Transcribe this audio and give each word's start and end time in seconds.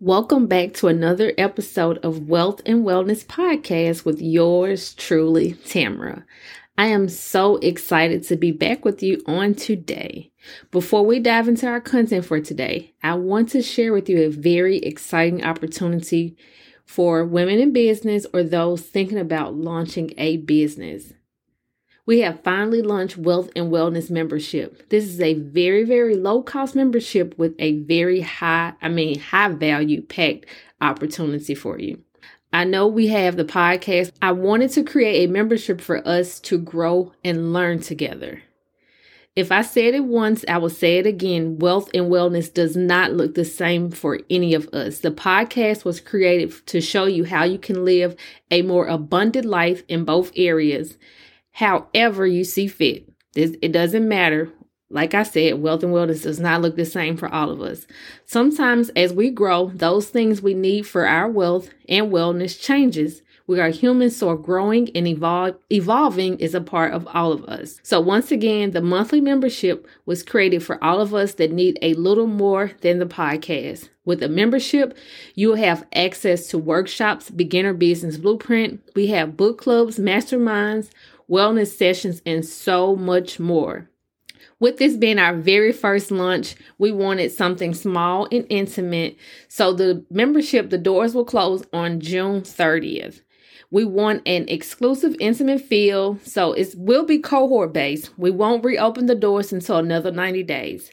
Welcome 0.00 0.46
back 0.46 0.74
to 0.74 0.86
another 0.86 1.32
episode 1.36 1.98
of 2.04 2.28
Wealth 2.28 2.62
and 2.64 2.84
Wellness 2.84 3.26
Podcast 3.26 4.04
with 4.04 4.22
yours 4.22 4.94
truly, 4.94 5.54
Tamara. 5.66 6.24
I 6.78 6.86
am 6.86 7.08
so 7.08 7.56
excited 7.56 8.22
to 8.28 8.36
be 8.36 8.52
back 8.52 8.84
with 8.84 9.02
you 9.02 9.20
on 9.26 9.54
today. 9.54 10.30
Before 10.70 11.04
we 11.04 11.18
dive 11.18 11.48
into 11.48 11.66
our 11.66 11.80
content 11.80 12.26
for 12.26 12.38
today, 12.38 12.94
I 13.02 13.14
want 13.14 13.48
to 13.48 13.60
share 13.60 13.92
with 13.92 14.08
you 14.08 14.22
a 14.22 14.30
very 14.30 14.78
exciting 14.78 15.42
opportunity 15.42 16.36
for 16.84 17.24
women 17.24 17.58
in 17.58 17.72
business 17.72 18.24
or 18.32 18.44
those 18.44 18.82
thinking 18.82 19.18
about 19.18 19.56
launching 19.56 20.12
a 20.16 20.36
business. 20.36 21.12
We 22.08 22.20
have 22.20 22.42
finally 22.42 22.80
launched 22.80 23.18
Wealth 23.18 23.50
and 23.54 23.70
Wellness 23.70 24.10
membership. 24.10 24.88
This 24.88 25.04
is 25.04 25.20
a 25.20 25.34
very, 25.34 25.84
very 25.84 26.16
low 26.16 26.40
cost 26.42 26.74
membership 26.74 27.34
with 27.36 27.54
a 27.58 27.80
very 27.80 28.22
high, 28.22 28.72
I 28.80 28.88
mean, 28.88 29.18
high 29.18 29.48
value 29.48 30.00
packed 30.00 30.46
opportunity 30.80 31.54
for 31.54 31.78
you. 31.78 32.02
I 32.50 32.64
know 32.64 32.86
we 32.86 33.08
have 33.08 33.36
the 33.36 33.44
podcast. 33.44 34.12
I 34.22 34.32
wanted 34.32 34.70
to 34.70 34.84
create 34.84 35.28
a 35.28 35.30
membership 35.30 35.82
for 35.82 35.98
us 36.08 36.40
to 36.40 36.56
grow 36.56 37.12
and 37.22 37.52
learn 37.52 37.80
together. 37.80 38.42
If 39.36 39.52
I 39.52 39.60
said 39.60 39.92
it 39.92 40.04
once, 40.04 40.46
I 40.48 40.56
will 40.56 40.70
say 40.70 40.96
it 40.96 41.06
again. 41.06 41.58
Wealth 41.58 41.90
and 41.92 42.10
wellness 42.10 42.50
does 42.50 42.74
not 42.74 43.12
look 43.12 43.34
the 43.34 43.44
same 43.44 43.90
for 43.90 44.18
any 44.30 44.54
of 44.54 44.66
us. 44.68 45.00
The 45.00 45.10
podcast 45.10 45.84
was 45.84 46.00
created 46.00 46.54
to 46.68 46.80
show 46.80 47.04
you 47.04 47.24
how 47.24 47.44
you 47.44 47.58
can 47.58 47.84
live 47.84 48.16
a 48.50 48.62
more 48.62 48.86
abundant 48.86 49.44
life 49.44 49.82
in 49.88 50.06
both 50.06 50.32
areas 50.36 50.96
however 51.58 52.24
you 52.24 52.44
see 52.44 52.68
fit. 52.68 53.04
This, 53.34 53.56
it 53.60 53.72
doesn't 53.72 54.06
matter. 54.06 54.48
Like 54.90 55.12
I 55.12 55.24
said, 55.24 55.60
wealth 55.60 55.82
and 55.82 55.92
wellness 55.92 56.22
does 56.22 56.38
not 56.38 56.62
look 56.62 56.76
the 56.76 56.84
same 56.84 57.16
for 57.16 57.28
all 57.34 57.50
of 57.50 57.60
us. 57.60 57.84
Sometimes 58.24 58.90
as 58.90 59.12
we 59.12 59.30
grow, 59.30 59.70
those 59.74 60.06
things 60.08 60.40
we 60.40 60.54
need 60.54 60.86
for 60.86 61.04
our 61.06 61.28
wealth 61.28 61.70
and 61.88 62.12
wellness 62.12 62.58
changes. 62.58 63.22
We 63.48 63.58
are 63.60 63.70
humans, 63.70 64.16
so 64.16 64.36
growing 64.36 64.94
and 64.94 65.08
evolve, 65.08 65.56
evolving 65.72 66.38
is 66.38 66.54
a 66.54 66.60
part 66.60 66.92
of 66.92 67.08
all 67.12 67.32
of 67.32 67.44
us. 67.44 67.80
So, 67.82 67.98
once 67.98 68.30
again, 68.30 68.72
the 68.72 68.82
monthly 68.82 69.22
membership 69.22 69.86
was 70.04 70.22
created 70.22 70.62
for 70.62 70.82
all 70.84 71.00
of 71.00 71.14
us 71.14 71.34
that 71.34 71.50
need 71.50 71.78
a 71.80 71.94
little 71.94 72.26
more 72.26 72.72
than 72.82 72.98
the 72.98 73.06
podcast. 73.06 73.88
With 74.04 74.22
a 74.22 74.28
membership, 74.28 74.96
you 75.34 75.48
will 75.48 75.56
have 75.56 75.86
access 75.94 76.48
to 76.48 76.58
workshops, 76.58 77.30
beginner 77.30 77.72
business 77.72 78.18
blueprint. 78.18 78.82
We 78.94 79.06
have 79.08 79.36
book 79.36 79.58
clubs, 79.58 79.98
masterminds, 79.98 80.90
wellness 81.30 81.76
sessions, 81.76 82.22
and 82.24 82.44
so 82.44 82.96
much 82.96 83.38
more. 83.38 83.88
With 84.60 84.78
this 84.78 84.96
being 84.96 85.18
our 85.18 85.34
very 85.34 85.72
first 85.72 86.10
launch, 86.10 86.56
we 86.78 86.90
wanted 86.90 87.30
something 87.30 87.74
small 87.74 88.26
and 88.32 88.44
intimate. 88.48 89.16
So 89.48 89.72
the 89.72 90.04
membership, 90.10 90.70
the 90.70 90.78
doors 90.78 91.14
will 91.14 91.24
close 91.24 91.62
on 91.72 92.00
June 92.00 92.42
30th. 92.42 93.20
We 93.70 93.84
want 93.84 94.22
an 94.26 94.46
exclusive, 94.48 95.14
intimate 95.20 95.60
feel, 95.60 96.18
so 96.24 96.54
it 96.54 96.74
will 96.76 97.04
be 97.04 97.18
cohort 97.18 97.72
based. 97.72 98.18
We 98.18 98.30
won't 98.30 98.64
reopen 98.64 99.06
the 99.06 99.14
doors 99.14 99.52
until 99.52 99.76
another 99.76 100.10
90 100.10 100.42
days. 100.44 100.90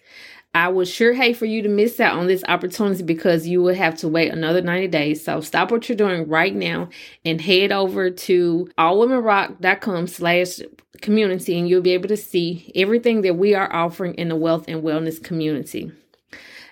I 0.56 0.70
would 0.70 0.88
sure 0.88 1.14
hate 1.14 1.36
for 1.36 1.46
you 1.46 1.62
to 1.64 1.68
miss 1.68 2.00
out 2.00 2.18
on 2.18 2.28
this 2.28 2.42
opportunity 2.48 3.04
because 3.04 3.46
you 3.46 3.62
would 3.64 3.76
have 3.76 3.98
to 3.98 4.08
wait 4.08 4.32
another 4.32 4.62
90 4.62 4.88
days. 4.88 5.22
So 5.22 5.42
stop 5.42 5.70
what 5.70 5.90
you're 5.90 5.98
doing 5.98 6.30
right 6.30 6.56
now 6.56 6.88
and 7.26 7.42
head 7.42 7.74
over 7.74 8.10
to 8.10 8.70
allwomenrock.com 8.78 10.08
slash 10.08 10.62
community 11.02 11.60
and 11.60 11.68
you'll 11.68 11.82
be 11.82 11.92
able 11.92 12.08
to 12.08 12.16
see 12.16 12.72
everything 12.74 13.20
that 13.24 13.36
we 13.36 13.54
are 13.54 13.72
offering 13.76 14.14
in 14.14 14.30
the 14.30 14.38
wealth 14.38 14.64
and 14.70 14.82
wellness 14.82 15.22
community. 15.22 15.92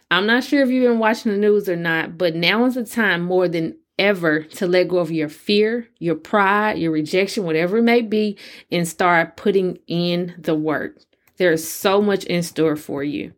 I'm 0.10 0.28
not 0.28 0.46
sure 0.46 0.62
if 0.62 0.70
you've 0.70 0.90
been 0.90 1.00
watching 1.00 1.34
the 1.34 1.38
news 1.38 1.68
or 1.68 1.76
not, 1.76 2.18
but 2.18 2.36
now 2.36 2.64
is 2.64 2.76
the 2.76 2.86
time 2.86 3.22
more 3.22 3.50
than 3.50 3.76
ever 4.00 4.44
to 4.44 4.66
let 4.66 4.88
go 4.88 5.00
of 5.00 5.12
your 5.12 5.28
fear, 5.28 5.90
your 6.00 6.16
pride, 6.16 6.78
your 6.78 6.94
rejection, 6.94 7.44
whatever 7.44 7.80
it 7.80 7.84
may 7.84 8.02
be, 8.02 8.38
and 8.72 8.88
start 8.88 9.36
putting 9.36 9.78
in 9.88 10.36
the 10.38 10.56
work. 10.56 11.02
There 11.36 11.52
is 11.52 11.70
so 11.70 12.02
much 12.02 12.24
in 12.24 12.44
store 12.44 12.78
for 12.78 13.04
you 13.04 13.34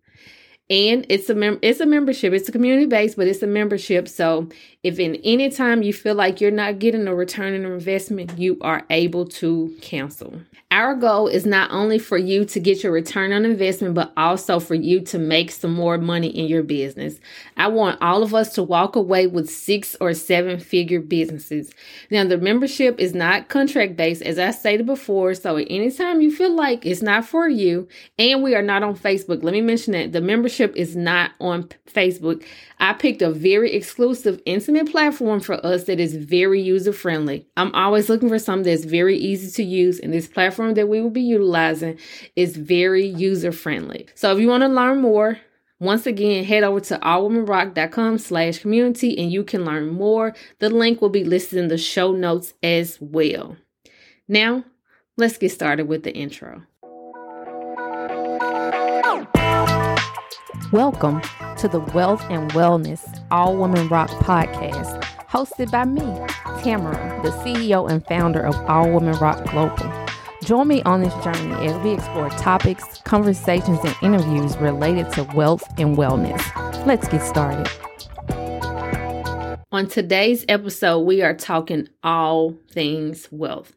and 0.70 1.06
it's 1.10 1.30
a 1.30 1.36
mem- 1.36 1.60
it's 1.62 1.80
a 1.80 1.86
membership. 1.86 2.34
It's 2.34 2.50
a 2.50 2.52
community 2.52 2.88
based 2.88 3.18
but 3.18 3.28
it's 3.28 3.44
a 3.44 3.48
membership. 3.48 4.08
So 4.08 4.50
if 4.82 5.00
in 5.00 5.16
any 5.24 5.50
time 5.50 5.84
you 5.84 5.94
feel 5.94 6.16
like 6.16 6.42
you're 6.42 6.52
not 6.52 6.80
getting 6.80 7.08
a 7.08 7.14
return 7.14 7.54
on 7.54 7.72
investment 7.72 8.38
you 8.38 8.58
are 8.62 8.84
able 8.90 9.26
to 9.26 9.76
cancel. 9.82 10.42
Our 10.72 10.96
goal 10.96 11.28
is 11.28 11.46
not 11.46 11.72
only 11.72 12.00
for 12.00 12.18
you 12.18 12.44
to 12.46 12.60
get 12.60 12.84
your 12.84 12.92
return 12.92 13.32
on 13.32 13.46
investment 13.46 13.94
but 13.94 14.12
also 14.18 14.60
for 14.60 14.74
you 14.74 15.02
to 15.02 15.20
make 15.20 15.52
some 15.52 15.74
more 15.74 16.00
money 16.00 16.28
in 16.28 16.48
your 16.48 16.64
business. 16.64 17.20
I 17.58 17.68
want 17.68 18.02
all 18.02 18.24
of 18.24 18.34
us 18.34 18.54
to 18.56 18.64
walk 18.64 18.96
away 18.96 19.28
with 19.28 19.50
six 19.50 19.96
or 20.02 20.16
seven 20.16 20.60
figure 20.60 21.00
businesses. 21.00 21.72
Now 22.10 22.26
the 22.26 22.40
membership 22.40 23.00
is 23.00 23.14
not 23.14 23.50
contract 23.50 23.96
based 23.96 24.24
as 24.24 24.40
i 24.40 24.50
stated 24.50 24.88
before. 24.88 25.36
So 25.36 25.58
at 25.58 25.68
any 25.70 25.92
time 25.92 26.22
you 26.22 26.36
feel 26.36 26.56
like 26.56 26.86
it's 26.86 27.04
not 27.04 27.26
for 27.26 27.48
you 27.48 27.88
and 28.18 28.42
we 28.42 28.56
are 28.56 28.64
not 28.64 28.82
on 28.82 28.96
facebook 28.96 29.44
let 29.44 29.54
me 29.54 29.62
mention 29.62 29.94
that. 29.94 30.12
The 30.12 30.22
membership 30.22 30.55
membership 30.60 30.76
is 30.78 30.96
not 30.96 31.32
on 31.40 31.64
Facebook. 31.88 32.44
I 32.80 32.94
picked 32.94 33.22
a 33.22 33.32
very 33.32 33.74
exclusive, 33.74 34.42
intimate 34.46 34.92
platform 34.92 35.40
for 35.40 35.66
us 35.66 35.86
that 35.86 36.00
is 36.00 36.16
very 36.16 36.62
user 36.62 36.94
friendly. 36.94 37.48
I'm 37.58 37.74
always 37.74 38.10
looking 38.10 38.30
for 38.30 38.40
something 38.40 38.72
that's 38.72 38.86
very 38.86 39.18
easy 39.18 39.52
to 39.52 39.64
use, 39.64 40.00
and 40.00 40.14
this 40.14 40.28
platform 40.28 40.74
that 40.76 40.88
we 40.88 41.02
will 41.02 41.10
be 41.10 41.22
utilizing 41.22 41.98
is 42.36 42.56
very 42.58 43.06
user 43.06 43.52
friendly. 43.52 44.08
So 44.16 44.32
if 44.34 44.40
you 44.40 44.48
want 44.48 44.64
to 44.64 44.70
learn 44.70 45.02
more, 45.02 45.40
once 45.80 46.06
again, 46.06 46.46
head 46.46 46.64
over 46.64 46.80
to 46.80 46.98
allwomenrock.com 47.00 48.18
slash 48.18 48.60
community 48.60 49.18
and 49.18 49.30
you 49.30 49.44
can 49.44 49.66
learn 49.66 49.90
more. 49.90 50.34
The 50.60 50.70
link 50.70 51.02
will 51.02 51.10
be 51.10 51.26
listed 51.26 51.60
in 51.60 51.68
the 51.68 51.78
show 51.78 52.14
notes 52.14 52.54
as 52.64 52.98
well. 53.02 53.58
Now, 54.26 54.64
let's 55.18 55.38
get 55.38 55.52
started 55.52 55.90
with 55.90 56.04
the 56.04 56.14
intro. 56.14 56.64
Welcome 60.76 61.22
to 61.60 61.70
the 61.70 61.80
Wealth 61.80 62.22
and 62.30 62.52
Wellness 62.52 63.24
All 63.32 63.56
Women 63.56 63.88
Rock 63.88 64.10
podcast, 64.10 65.02
hosted 65.30 65.72
by 65.72 65.86
me, 65.86 66.02
Tamara, 66.64 67.22
the 67.24 67.30
CEO 67.30 67.90
and 67.90 68.06
founder 68.06 68.46
of 68.46 68.58
All 68.70 68.92
Women 68.92 69.18
Rock 69.20 69.50
Global. 69.50 69.90
Join 70.44 70.68
me 70.68 70.82
on 70.84 71.00
this 71.00 71.14
journey 71.24 71.66
as 71.66 71.82
we 71.82 71.92
explore 71.92 72.30
topics, 72.32 72.84
conversations, 73.06 73.80
and 73.86 73.96
interviews 74.02 74.58
related 74.58 75.10
to 75.14 75.24
wealth 75.34 75.64
and 75.78 75.96
wellness. 75.96 76.86
Let's 76.86 77.08
get 77.08 77.22
started. 77.22 77.72
On 79.72 79.88
today's 79.88 80.44
episode, 80.50 81.00
we 81.00 81.22
are 81.22 81.34
talking 81.34 81.88
all 82.04 82.54
things 82.70 83.30
wealth. 83.32 83.72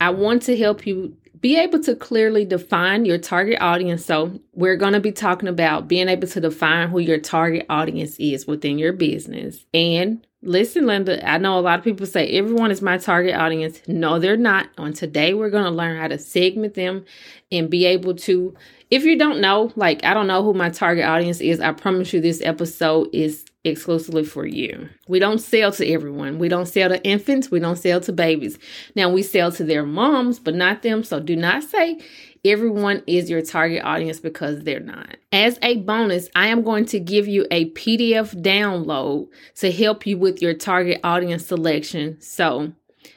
I 0.00 0.10
want 0.10 0.42
to 0.42 0.56
help 0.56 0.84
you 0.84 1.16
be 1.40 1.56
able 1.56 1.80
to 1.80 1.94
clearly 1.94 2.44
define 2.44 3.04
your 3.04 3.18
target 3.18 3.58
audience. 3.60 4.04
So, 4.04 4.40
we're 4.52 4.76
going 4.76 4.94
to 4.94 5.00
be 5.00 5.12
talking 5.12 5.48
about 5.48 5.88
being 5.88 6.08
able 6.08 6.28
to 6.28 6.40
define 6.40 6.88
who 6.88 6.98
your 6.98 7.18
target 7.18 7.66
audience 7.68 8.16
is 8.18 8.46
within 8.46 8.78
your 8.78 8.92
business. 8.92 9.64
And 9.74 10.26
listen, 10.42 10.86
Linda, 10.86 11.28
I 11.28 11.38
know 11.38 11.58
a 11.58 11.60
lot 11.60 11.78
of 11.78 11.84
people 11.84 12.06
say 12.06 12.28
everyone 12.28 12.70
is 12.70 12.82
my 12.82 12.98
target 12.98 13.34
audience. 13.34 13.80
No, 13.86 14.18
they're 14.18 14.36
not. 14.36 14.68
On 14.78 14.92
today, 14.92 15.34
we're 15.34 15.50
going 15.50 15.64
to 15.64 15.70
learn 15.70 15.98
how 15.98 16.08
to 16.08 16.18
segment 16.18 16.74
them 16.74 17.04
and 17.50 17.70
be 17.70 17.86
able 17.86 18.14
to. 18.14 18.54
If 18.90 19.04
you 19.04 19.18
don't 19.18 19.40
know, 19.40 19.72
like 19.76 20.04
I 20.04 20.14
don't 20.14 20.26
know 20.26 20.42
who 20.42 20.54
my 20.54 20.70
target 20.70 21.04
audience 21.04 21.40
is, 21.40 21.60
I 21.60 21.72
promise 21.72 22.12
you 22.12 22.20
this 22.20 22.40
episode 22.42 23.08
is 23.12 23.44
exclusively 23.68 24.24
for 24.24 24.46
you. 24.46 24.88
We 25.06 25.18
don't 25.18 25.40
sell 25.40 25.72
to 25.72 25.86
everyone. 25.86 26.38
We 26.38 26.48
don't 26.48 26.66
sell 26.66 26.88
to 26.88 27.02
infants. 27.04 27.50
We 27.50 27.60
don't 27.60 27.76
sell 27.76 28.00
to 28.00 28.12
babies. 28.12 28.58
Now 28.94 29.08
we 29.10 29.22
sell 29.22 29.52
to 29.52 29.64
their 29.64 29.84
moms, 29.84 30.38
but 30.38 30.54
not 30.54 30.82
them. 30.82 31.04
So 31.04 31.20
do 31.20 31.36
not 31.36 31.62
say 31.62 32.00
everyone 32.44 33.02
is 33.06 33.30
your 33.30 33.42
target 33.42 33.84
audience 33.84 34.20
because 34.20 34.62
they're 34.62 34.80
not. 34.80 35.16
As 35.32 35.58
a 35.62 35.78
bonus, 35.78 36.28
I 36.34 36.48
am 36.48 36.62
going 36.62 36.86
to 36.86 37.00
give 37.00 37.28
you 37.28 37.46
a 37.50 37.70
PDF 37.70 38.34
download 38.42 39.28
to 39.56 39.70
help 39.70 40.06
you 40.06 40.18
with 40.18 40.42
your 40.42 40.54
target 40.54 41.00
audience 41.04 41.46
selection. 41.46 42.20
So 42.20 42.72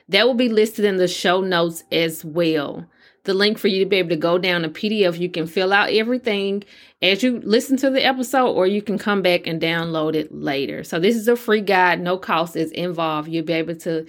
that 0.09 0.27
will 0.27 0.33
be 0.33 0.49
listed 0.49 0.85
in 0.85 0.97
the 0.97 1.07
show 1.07 1.41
notes 1.41 1.83
as 1.91 2.25
well 2.25 2.85
the 3.23 3.33
link 3.33 3.57
for 3.57 3.67
you 3.67 3.83
to 3.83 3.89
be 3.89 3.97
able 3.97 4.09
to 4.09 4.15
go 4.15 4.37
down 4.37 4.65
a 4.65 4.69
PDF. 4.69 5.19
You 5.19 5.29
can 5.29 5.47
fill 5.47 5.73
out 5.73 5.91
everything 5.91 6.63
as 7.01 7.23
you 7.23 7.39
listen 7.43 7.77
to 7.77 7.89
the 7.89 8.03
episode, 8.03 8.51
or 8.51 8.67
you 8.67 8.81
can 8.81 8.97
come 8.97 9.21
back 9.21 9.47
and 9.47 9.61
download 9.61 10.15
it 10.15 10.33
later. 10.33 10.83
So, 10.83 10.99
this 10.99 11.15
is 11.15 11.27
a 11.27 11.35
free 11.35 11.61
guide, 11.61 12.01
no 12.01 12.17
cost 12.17 12.55
is 12.55 12.71
involved. 12.71 13.29
You'll 13.29 13.45
be 13.45 13.53
able 13.53 13.75
to 13.75 14.05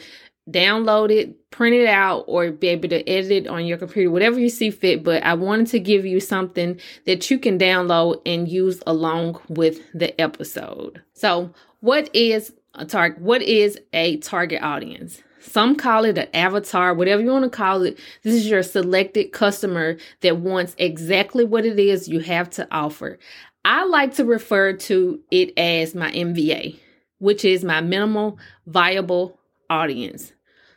download 0.51 1.11
it, 1.11 1.51
print 1.51 1.77
it 1.77 1.87
out, 1.87 2.25
or 2.27 2.51
be 2.51 2.69
able 2.69 2.89
to 2.89 3.09
edit 3.09 3.31
it 3.31 3.47
on 3.47 3.65
your 3.65 3.79
computer, 3.79 4.11
whatever 4.11 4.39
you 4.41 4.49
see 4.49 4.71
fit. 4.71 5.05
But 5.05 5.23
I 5.23 5.35
wanted 5.35 5.69
to 5.69 5.81
give 5.81 6.05
you 6.05 6.21
something 6.21 6.81
that 7.07 7.31
you 7.31 7.39
can 7.39 7.59
download 7.59 8.21
and 8.27 8.49
use 8.49 8.83
along 8.87 9.41
with 9.49 9.81
the 9.93 10.19
episode. 10.21 11.03
So, 11.13 11.53
what 11.81 12.15
is 12.15 12.53
a 12.75 12.85
target? 12.85 13.21
What 13.21 13.43
is 13.43 13.79
a 13.93 14.17
target 14.19 14.63
audience? 14.63 15.23
Some 15.43 15.77
call 15.77 16.05
it 16.05 16.17
an 16.19 16.29
avatar, 16.33 16.95
whatever 16.95 17.21
you 17.21 17.31
want 17.31 17.45
to 17.45 17.51
call 17.51 17.83
it. 17.83 17.99
This 18.23 18.35
is 18.35 18.49
your 18.49 18.63
selected 18.63 19.33
customer 19.33 19.97
that 20.21 20.39
wants 20.39 20.75
exactly 20.79 21.45
what 21.45 21.67
it 21.67 21.79
is 21.79 22.09
you 22.09 22.21
have 22.21 22.49
to 22.51 22.67
offer. 22.71 23.19
I 23.65 23.85
like 23.85 24.15
to 24.15 24.25
refer 24.25 24.73
to 24.73 25.21
it 25.31 25.53
as 25.59 25.95
my 25.95 26.11
MVA. 26.13 26.79
which 27.23 27.45
is 27.45 27.63
my 27.65 27.81
minimal 27.81 28.37
viable 28.67 29.39
audience. 29.71 30.33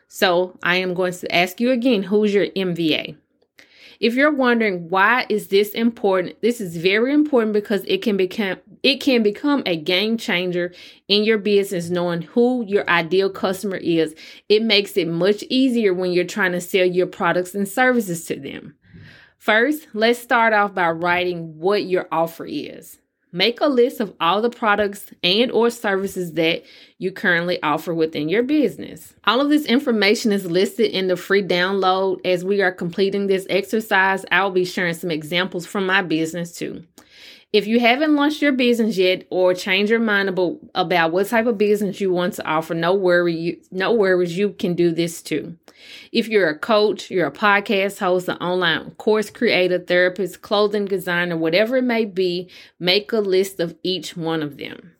So 0.07 0.55
I 0.61 0.75
am 0.75 0.93
going 0.93 1.13
to 1.13 1.35
ask 1.35 1.59
you 1.59 1.71
again, 1.71 2.03
who's 2.03 2.35
your 2.35 2.45
MVA? 2.47 3.17
If 3.99 4.15
you're 4.15 4.31
wondering 4.31 4.89
why 4.89 5.25
is 5.29 5.47
this 5.47 5.69
important, 5.71 6.41
this 6.41 6.59
is 6.59 6.77
very 6.77 7.13
important 7.13 7.53
because 7.53 7.83
it 7.85 8.01
can 8.01 8.17
become 8.17 8.57
it 8.83 8.97
can 8.97 9.23
become 9.23 9.63
a 9.65 9.77
game 9.77 10.17
changer 10.17 10.73
in 11.07 11.23
your 11.23 11.37
business 11.37 11.89
knowing 11.89 12.21
who 12.21 12.65
your 12.67 12.87
ideal 12.89 13.29
customer 13.29 13.77
is. 13.77 14.15
It 14.49 14.61
makes 14.61 14.97
it 14.97 15.07
much 15.07 15.43
easier 15.49 15.93
when 15.93 16.11
you're 16.11 16.25
trying 16.25 16.51
to 16.51 16.61
sell 16.61 16.85
your 16.85 17.07
products 17.07 17.55
and 17.55 17.67
services 17.67 18.25
to 18.25 18.39
them. 18.39 18.75
First, 19.37 19.87
let's 19.93 20.19
start 20.19 20.53
off 20.53 20.73
by 20.73 20.89
writing 20.89 21.57
what 21.59 21.85
your 21.85 22.07
offer 22.11 22.45
is. 22.45 22.99
Make 23.35 23.59
a 23.59 23.67
list 23.67 23.99
of 23.99 24.13
all 24.21 24.41
the 24.41 24.49
products 24.49 25.07
and 25.21 25.51
or 25.51 25.69
services 25.69 26.35
that 26.35 26.63
you 26.99 27.11
currently 27.11 27.61
offer 27.61 27.93
within 27.93 28.29
your 28.29 28.43
business. 28.43 29.13
All 29.25 29.41
of 29.41 29.49
this 29.49 29.65
information 29.65 30.31
is 30.31 30.49
listed 30.49 30.91
in 30.91 31.09
the 31.09 31.17
free 31.17 31.43
download. 31.43 32.25
As 32.25 32.45
we 32.45 32.61
are 32.61 32.71
completing 32.71 33.27
this 33.27 33.45
exercise, 33.49 34.23
I'll 34.31 34.51
be 34.51 34.63
sharing 34.63 34.93
some 34.93 35.11
examples 35.11 35.65
from 35.65 35.85
my 35.85 36.01
business 36.01 36.53
too. 36.53 36.85
If 37.55 37.67
you 37.67 37.79
haven't 37.79 38.17
launched 38.17 38.41
your 38.41 38.51
business 38.51 38.97
yet 38.97 39.27
or 39.29 39.53
change 39.53 39.89
your 39.89 40.01
mind 40.01 40.27
about, 40.27 40.59
about 40.75 41.13
what 41.13 41.27
type 41.27 41.45
of 41.45 41.57
business 41.57 42.01
you 42.01 42.11
want 42.11 42.33
to 42.33 42.45
offer, 42.45 42.73
no 42.73 42.93
worry, 42.93 43.61
no 43.71 43.93
worries, 43.93 44.37
you 44.37 44.49
can 44.49 44.73
do 44.73 44.91
this 44.91 45.21
too. 45.21 45.55
If 46.11 46.27
you're 46.27 46.49
a 46.49 46.59
coach, 46.59 47.09
you're 47.09 47.27
a 47.27 47.31
podcast 47.31 47.99
host, 47.99 48.27
an 48.27 48.35
online 48.39 48.91
course 48.95 49.29
creator, 49.29 49.79
therapist, 49.79 50.41
clothing 50.41 50.83
designer, 50.83 51.37
whatever 51.37 51.77
it 51.77 51.83
may 51.83 52.03
be, 52.03 52.49
make 52.77 53.13
a 53.13 53.19
list 53.19 53.61
of 53.61 53.73
each 53.83 54.17
one 54.17 54.43
of 54.43 54.57
them. 54.57 54.91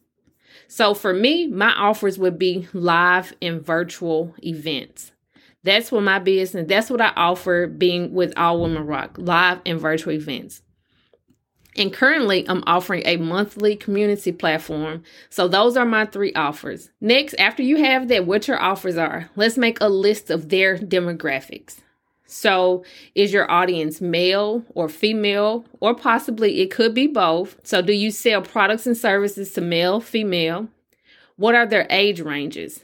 So 0.70 0.94
for 0.94 1.14
me, 1.14 1.48
my 1.48 1.74
offers 1.74 2.18
would 2.18 2.40
be 2.40 2.70
live 2.72 3.34
and 3.42 3.66
virtual 3.66 4.34
events. 4.42 5.12
That's 5.64 5.92
what 5.92 6.04
my 6.04 6.20
business, 6.20 6.70
that's 6.70 6.90
what 6.90 7.02
I 7.02 7.12
offer 7.18 7.68
being 7.68 8.14
with 8.14 8.32
All 8.38 8.62
Women 8.62 8.86
Rock, 8.86 9.18
live 9.18 9.60
and 9.66 9.78
virtual 9.78 10.14
events. 10.14 10.62
And 11.78 11.92
currently, 11.92 12.48
I'm 12.48 12.64
offering 12.66 13.04
a 13.06 13.18
monthly 13.18 13.76
community 13.76 14.32
platform. 14.32 15.04
So, 15.30 15.48
those 15.48 15.76
are 15.76 15.86
my 15.86 16.06
three 16.06 16.34
offers. 16.34 16.90
Next, 17.02 17.34
after 17.38 17.62
you 17.62 17.78
have 17.78 18.08
that, 18.08 18.26
what 18.26 18.48
your 18.48 18.60
offers 18.60 18.98
are, 18.98 19.30
let's 19.36 19.58
make 19.58 19.80
a 19.82 19.90
list 19.90 20.30
of 20.30 20.50
their 20.50 20.78
demographics. 20.78 21.80
So, 22.26 22.84
is 23.14 23.34
your 23.34 23.50
audience 23.52 24.00
male 24.00 24.64
or 24.74 24.88
female, 24.88 25.66
or 25.82 25.94
possibly 25.94 26.62
it 26.62 26.72
could 26.72 26.94
be 26.94 27.08
both? 27.08 27.58
So, 27.64 27.82
do 27.82 27.94
you 27.94 28.10
sell 28.10 28.42
products 28.42 28.88
and 28.88 28.98
services 28.98 29.52
to 29.54 29.62
male, 29.62 30.00
female? 30.00 30.70
What 31.36 31.56
are 31.56 31.66
their 31.66 31.88
age 31.90 32.22
ranges? 32.22 32.82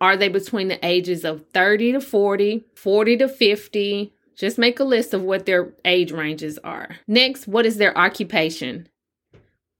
Are 0.00 0.16
they 0.16 0.28
between 0.28 0.68
the 0.68 0.84
ages 0.84 1.24
of 1.24 1.46
30 1.52 1.92
to 1.92 2.00
40, 2.00 2.64
40 2.74 3.16
to 3.18 3.28
50, 3.28 4.12
just 4.36 4.58
make 4.58 4.80
a 4.80 4.84
list 4.84 5.14
of 5.14 5.22
what 5.22 5.46
their 5.46 5.74
age 5.84 6.12
ranges 6.12 6.58
are. 6.58 6.96
Next, 7.06 7.46
what 7.46 7.66
is 7.66 7.76
their 7.76 7.96
occupation? 7.96 8.88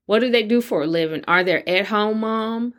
What 0.05 0.19
do 0.19 0.29
they 0.29 0.43
do 0.43 0.61
for 0.61 0.83
a 0.83 0.87
living? 0.87 1.23
Are 1.27 1.43
they 1.43 1.63
at 1.63 1.87
home 1.87 2.19
mom? 2.19 2.73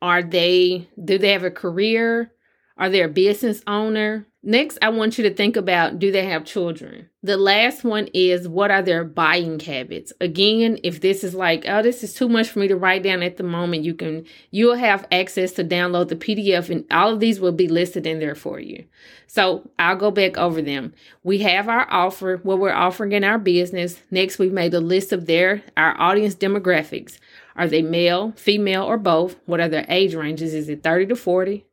Are 0.00 0.22
they 0.22 0.88
do 1.02 1.18
they 1.18 1.32
have 1.32 1.44
a 1.44 1.50
career? 1.50 2.32
Are 2.76 2.88
they 2.88 3.02
a 3.02 3.08
business 3.08 3.62
owner? 3.66 4.27
Next, 4.48 4.78
I 4.80 4.88
want 4.88 5.18
you 5.18 5.24
to 5.24 5.34
think 5.34 5.58
about 5.58 5.98
do 5.98 6.10
they 6.10 6.24
have 6.24 6.42
children? 6.42 7.10
The 7.22 7.36
last 7.36 7.84
one 7.84 8.08
is 8.14 8.48
what 8.48 8.70
are 8.70 8.80
their 8.80 9.04
buying 9.04 9.60
habits? 9.60 10.10
Again, 10.22 10.78
if 10.82 11.02
this 11.02 11.22
is 11.22 11.34
like, 11.34 11.66
oh, 11.68 11.82
this 11.82 12.02
is 12.02 12.14
too 12.14 12.30
much 12.30 12.48
for 12.48 12.60
me 12.60 12.68
to 12.68 12.74
write 12.74 13.02
down 13.02 13.22
at 13.22 13.36
the 13.36 13.42
moment, 13.42 13.84
you 13.84 13.92
can 13.92 14.24
you'll 14.50 14.76
have 14.76 15.06
access 15.12 15.52
to 15.52 15.64
download 15.64 16.08
the 16.08 16.16
PDF 16.16 16.70
and 16.70 16.86
all 16.90 17.12
of 17.12 17.20
these 17.20 17.40
will 17.40 17.52
be 17.52 17.68
listed 17.68 18.06
in 18.06 18.20
there 18.20 18.34
for 18.34 18.58
you. 18.58 18.86
So 19.26 19.68
I'll 19.78 19.96
go 19.96 20.10
back 20.10 20.38
over 20.38 20.62
them. 20.62 20.94
We 21.22 21.40
have 21.40 21.68
our 21.68 21.86
offer, 21.90 22.40
what 22.42 22.58
we're 22.58 22.72
offering 22.72 23.12
in 23.12 23.24
our 23.24 23.38
business. 23.38 24.00
Next, 24.10 24.38
we've 24.38 24.50
made 24.50 24.72
a 24.72 24.80
list 24.80 25.12
of 25.12 25.26
their 25.26 25.62
our 25.76 25.94
audience 26.00 26.34
demographics. 26.34 27.18
Are 27.54 27.68
they 27.68 27.82
male, 27.82 28.32
female, 28.34 28.84
or 28.84 28.96
both? 28.96 29.36
What 29.44 29.60
are 29.60 29.68
their 29.68 29.84
age 29.90 30.14
ranges? 30.14 30.54
Is 30.54 30.70
it 30.70 30.82
30 30.82 31.08
to 31.08 31.16
40? 31.16 31.66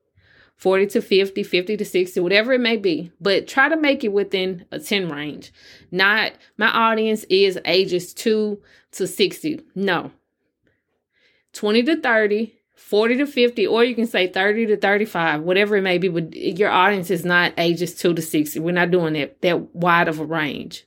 40 0.57 0.87
to 0.87 1.01
50, 1.01 1.43
50 1.43 1.77
to 1.77 1.85
60, 1.85 2.19
whatever 2.21 2.53
it 2.53 2.61
may 2.61 2.77
be. 2.77 3.11
But 3.19 3.47
try 3.47 3.69
to 3.69 3.75
make 3.75 4.03
it 4.03 4.13
within 4.13 4.65
a 4.71 4.79
10 4.79 5.09
range. 5.09 5.51
Not 5.91 6.33
my 6.57 6.67
audience 6.67 7.25
is 7.29 7.59
ages 7.65 8.13
2 8.13 8.61
to 8.93 9.07
60. 9.07 9.61
No. 9.75 10.11
20 11.53 11.83
to 11.83 12.01
30, 12.01 12.53
40 12.75 13.17
to 13.17 13.25
50, 13.25 13.67
or 13.67 13.83
you 13.83 13.95
can 13.95 14.07
say 14.07 14.27
30 14.27 14.67
to 14.67 14.77
35, 14.77 15.41
whatever 15.41 15.77
it 15.77 15.81
may 15.81 15.97
be, 15.97 16.09
but 16.09 16.35
your 16.35 16.69
audience 16.69 17.09
is 17.09 17.23
not 17.23 17.53
ages 17.57 17.95
2 17.95 18.13
to 18.13 18.21
60. 18.21 18.59
We're 18.59 18.71
not 18.71 18.91
doing 18.91 19.13
that 19.13 19.41
that 19.41 19.75
wide 19.75 20.07
of 20.07 20.19
a 20.19 20.25
range. 20.25 20.85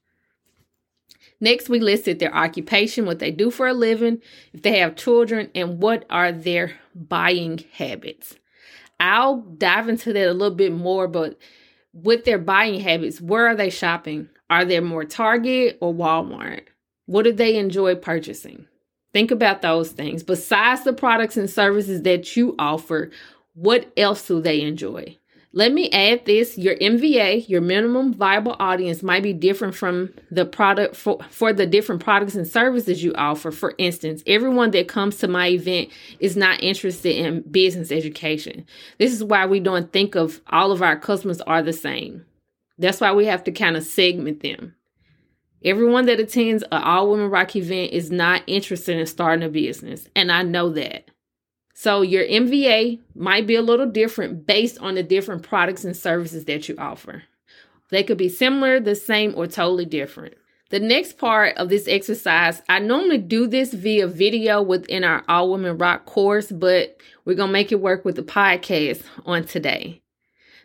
Next, 1.40 1.68
we 1.68 1.78
listed 1.78 2.18
their 2.18 2.34
occupation, 2.34 3.06
what 3.06 3.20
they 3.20 3.30
do 3.30 3.50
for 3.50 3.68
a 3.68 3.72
living, 3.72 4.20
if 4.52 4.62
they 4.62 4.80
have 4.80 4.96
children, 4.96 5.50
and 5.54 5.80
what 5.80 6.04
are 6.10 6.32
their 6.32 6.72
buying 6.94 7.64
habits. 7.74 8.34
I'll 9.00 9.38
dive 9.38 9.88
into 9.88 10.12
that 10.12 10.28
a 10.28 10.32
little 10.32 10.56
bit 10.56 10.72
more, 10.72 11.08
but 11.08 11.38
with 11.92 12.24
their 12.24 12.38
buying 12.38 12.80
habits, 12.80 13.20
where 13.20 13.46
are 13.46 13.56
they 13.56 13.70
shopping? 13.70 14.28
Are 14.50 14.64
they 14.64 14.80
more 14.80 15.04
Target 15.04 15.78
or 15.80 15.94
Walmart? 15.94 16.62
What 17.06 17.24
do 17.24 17.32
they 17.32 17.56
enjoy 17.56 17.94
purchasing? 17.94 18.66
Think 19.12 19.30
about 19.30 19.62
those 19.62 19.92
things. 19.92 20.22
Besides 20.22 20.84
the 20.84 20.92
products 20.92 21.36
and 21.36 21.48
services 21.48 22.02
that 22.02 22.36
you 22.36 22.54
offer, 22.58 23.10
what 23.54 23.90
else 23.96 24.26
do 24.26 24.40
they 24.40 24.60
enjoy? 24.60 25.16
Let 25.52 25.72
me 25.72 25.90
add 25.90 26.26
this 26.26 26.58
your 26.58 26.76
MVA, 26.76 27.48
your 27.48 27.62
minimum 27.62 28.12
viable 28.12 28.54
audience, 28.58 29.02
might 29.02 29.22
be 29.22 29.32
different 29.32 29.74
from 29.74 30.12
the 30.30 30.44
product 30.44 30.94
for, 30.94 31.18
for 31.30 31.54
the 31.54 31.66
different 31.66 32.04
products 32.04 32.34
and 32.34 32.46
services 32.46 33.02
you 33.02 33.14
offer. 33.14 33.50
For 33.50 33.74
instance, 33.78 34.22
everyone 34.26 34.72
that 34.72 34.88
comes 34.88 35.16
to 35.16 35.28
my 35.28 35.48
event 35.48 35.88
is 36.20 36.36
not 36.36 36.62
interested 36.62 37.16
in 37.16 37.40
business 37.50 37.90
education. 37.90 38.66
This 38.98 39.12
is 39.12 39.24
why 39.24 39.46
we 39.46 39.58
don't 39.58 39.90
think 39.90 40.14
of 40.14 40.42
all 40.50 40.70
of 40.70 40.82
our 40.82 40.98
customers 40.98 41.40
are 41.42 41.62
the 41.62 41.72
same. 41.72 42.26
That's 42.76 43.00
why 43.00 43.12
we 43.12 43.24
have 43.24 43.42
to 43.44 43.52
kind 43.52 43.76
of 43.76 43.84
segment 43.84 44.42
them. 44.42 44.74
Everyone 45.64 46.06
that 46.06 46.20
attends 46.20 46.62
an 46.64 46.82
all 46.82 47.10
women 47.10 47.30
rock 47.30 47.56
event 47.56 47.92
is 47.92 48.10
not 48.10 48.42
interested 48.46 48.98
in 48.98 49.06
starting 49.06 49.44
a 49.44 49.48
business, 49.48 50.06
and 50.14 50.30
I 50.30 50.42
know 50.42 50.68
that. 50.70 51.08
So 51.80 52.02
your 52.02 52.24
MVA 52.24 52.98
might 53.14 53.46
be 53.46 53.54
a 53.54 53.62
little 53.62 53.86
different 53.86 54.48
based 54.48 54.80
on 54.80 54.96
the 54.96 55.04
different 55.04 55.44
products 55.44 55.84
and 55.84 55.96
services 55.96 56.44
that 56.46 56.68
you 56.68 56.74
offer. 56.76 57.22
They 57.90 58.02
could 58.02 58.18
be 58.18 58.28
similar, 58.28 58.80
the 58.80 58.96
same, 58.96 59.32
or 59.36 59.46
totally 59.46 59.84
different. 59.84 60.34
The 60.70 60.80
next 60.80 61.18
part 61.18 61.56
of 61.56 61.68
this 61.68 61.86
exercise, 61.86 62.62
I 62.68 62.80
normally 62.80 63.18
do 63.18 63.46
this 63.46 63.72
via 63.72 64.08
video 64.08 64.60
within 64.60 65.04
our 65.04 65.22
All 65.28 65.52
Women 65.52 65.78
Rock 65.78 66.04
course, 66.04 66.50
but 66.50 66.96
we're 67.24 67.36
going 67.36 67.50
to 67.50 67.52
make 67.52 67.70
it 67.70 67.80
work 67.80 68.04
with 68.04 68.16
the 68.16 68.24
podcast 68.24 69.04
on 69.24 69.44
today. 69.44 70.02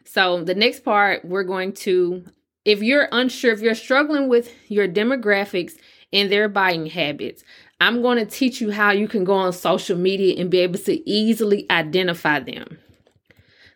So, 0.05 0.43
the 0.43 0.55
next 0.55 0.79
part, 0.79 1.23
we're 1.23 1.43
going 1.43 1.73
to, 1.73 2.25
if 2.65 2.81
you're 2.81 3.07
unsure, 3.11 3.53
if 3.53 3.59
you're 3.59 3.75
struggling 3.75 4.29
with 4.29 4.51
your 4.67 4.87
demographics 4.87 5.73
and 6.11 6.31
their 6.31 6.49
buying 6.49 6.87
habits, 6.87 7.43
I'm 7.79 8.01
going 8.01 8.17
to 8.17 8.25
teach 8.25 8.61
you 8.61 8.71
how 8.71 8.91
you 8.91 9.07
can 9.07 9.23
go 9.23 9.33
on 9.33 9.53
social 9.53 9.97
media 9.97 10.39
and 10.39 10.49
be 10.49 10.59
able 10.59 10.79
to 10.79 11.09
easily 11.09 11.65
identify 11.69 12.39
them. 12.39 12.77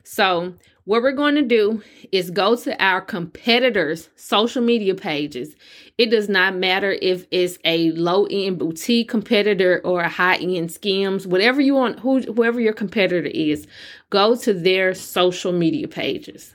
So, 0.03 0.53
what 0.85 1.01
we're 1.01 1.11
going 1.11 1.35
to 1.35 1.41
do 1.41 1.83
is 2.13 2.31
go 2.31 2.55
to 2.55 2.81
our 2.81 3.01
competitors' 3.01 4.07
social 4.15 4.61
media 4.61 4.95
pages. 4.95 5.53
It 5.97 6.09
does 6.09 6.29
not 6.29 6.55
matter 6.55 6.97
if 7.01 7.27
it's 7.29 7.59
a 7.65 7.91
low 7.91 8.25
end 8.27 8.59
boutique 8.59 9.09
competitor 9.09 9.81
or 9.83 9.99
a 9.99 10.07
high 10.07 10.37
end 10.37 10.71
skims, 10.71 11.27
whatever 11.27 11.59
you 11.59 11.75
want, 11.75 11.99
who, 11.99 12.21
whoever 12.21 12.61
your 12.61 12.71
competitor 12.71 13.27
is, 13.27 13.67
go 14.11 14.37
to 14.37 14.53
their 14.53 14.93
social 14.93 15.51
media 15.51 15.89
pages. 15.89 16.53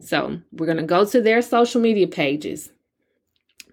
So, 0.00 0.40
we're 0.50 0.66
going 0.66 0.78
to 0.78 0.82
go 0.82 1.04
to 1.04 1.22
their 1.22 1.40
social 1.40 1.80
media 1.80 2.08
pages. 2.08 2.72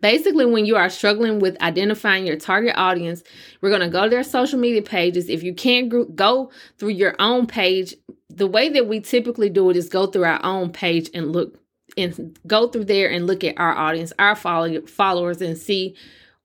Basically, 0.01 0.45
when 0.45 0.65
you 0.65 0.75
are 0.75 0.89
struggling 0.89 1.39
with 1.39 1.61
identifying 1.61 2.25
your 2.25 2.37
target 2.37 2.73
audience, 2.75 3.23
we're 3.61 3.69
going 3.69 3.81
to 3.81 3.87
go 3.87 4.03
to 4.03 4.09
their 4.09 4.23
social 4.23 4.59
media 4.59 4.81
pages. 4.81 5.29
If 5.29 5.43
you 5.43 5.53
can't 5.53 6.15
go 6.15 6.51
through 6.77 6.89
your 6.89 7.15
own 7.19 7.45
page, 7.47 7.95
the 8.29 8.47
way 8.47 8.69
that 8.69 8.87
we 8.87 8.99
typically 8.99 9.49
do 9.49 9.69
it 9.69 9.77
is 9.77 9.89
go 9.89 10.07
through 10.07 10.25
our 10.25 10.43
own 10.43 10.71
page 10.71 11.09
and 11.13 11.31
look 11.31 11.57
and 11.97 12.39
go 12.47 12.67
through 12.67 12.85
there 12.85 13.09
and 13.09 13.27
look 13.27 13.43
at 13.43 13.57
our 13.57 13.75
audience, 13.75 14.13
our 14.17 14.35
follow- 14.35 14.85
followers, 14.85 15.41
and 15.41 15.57
see 15.57 15.95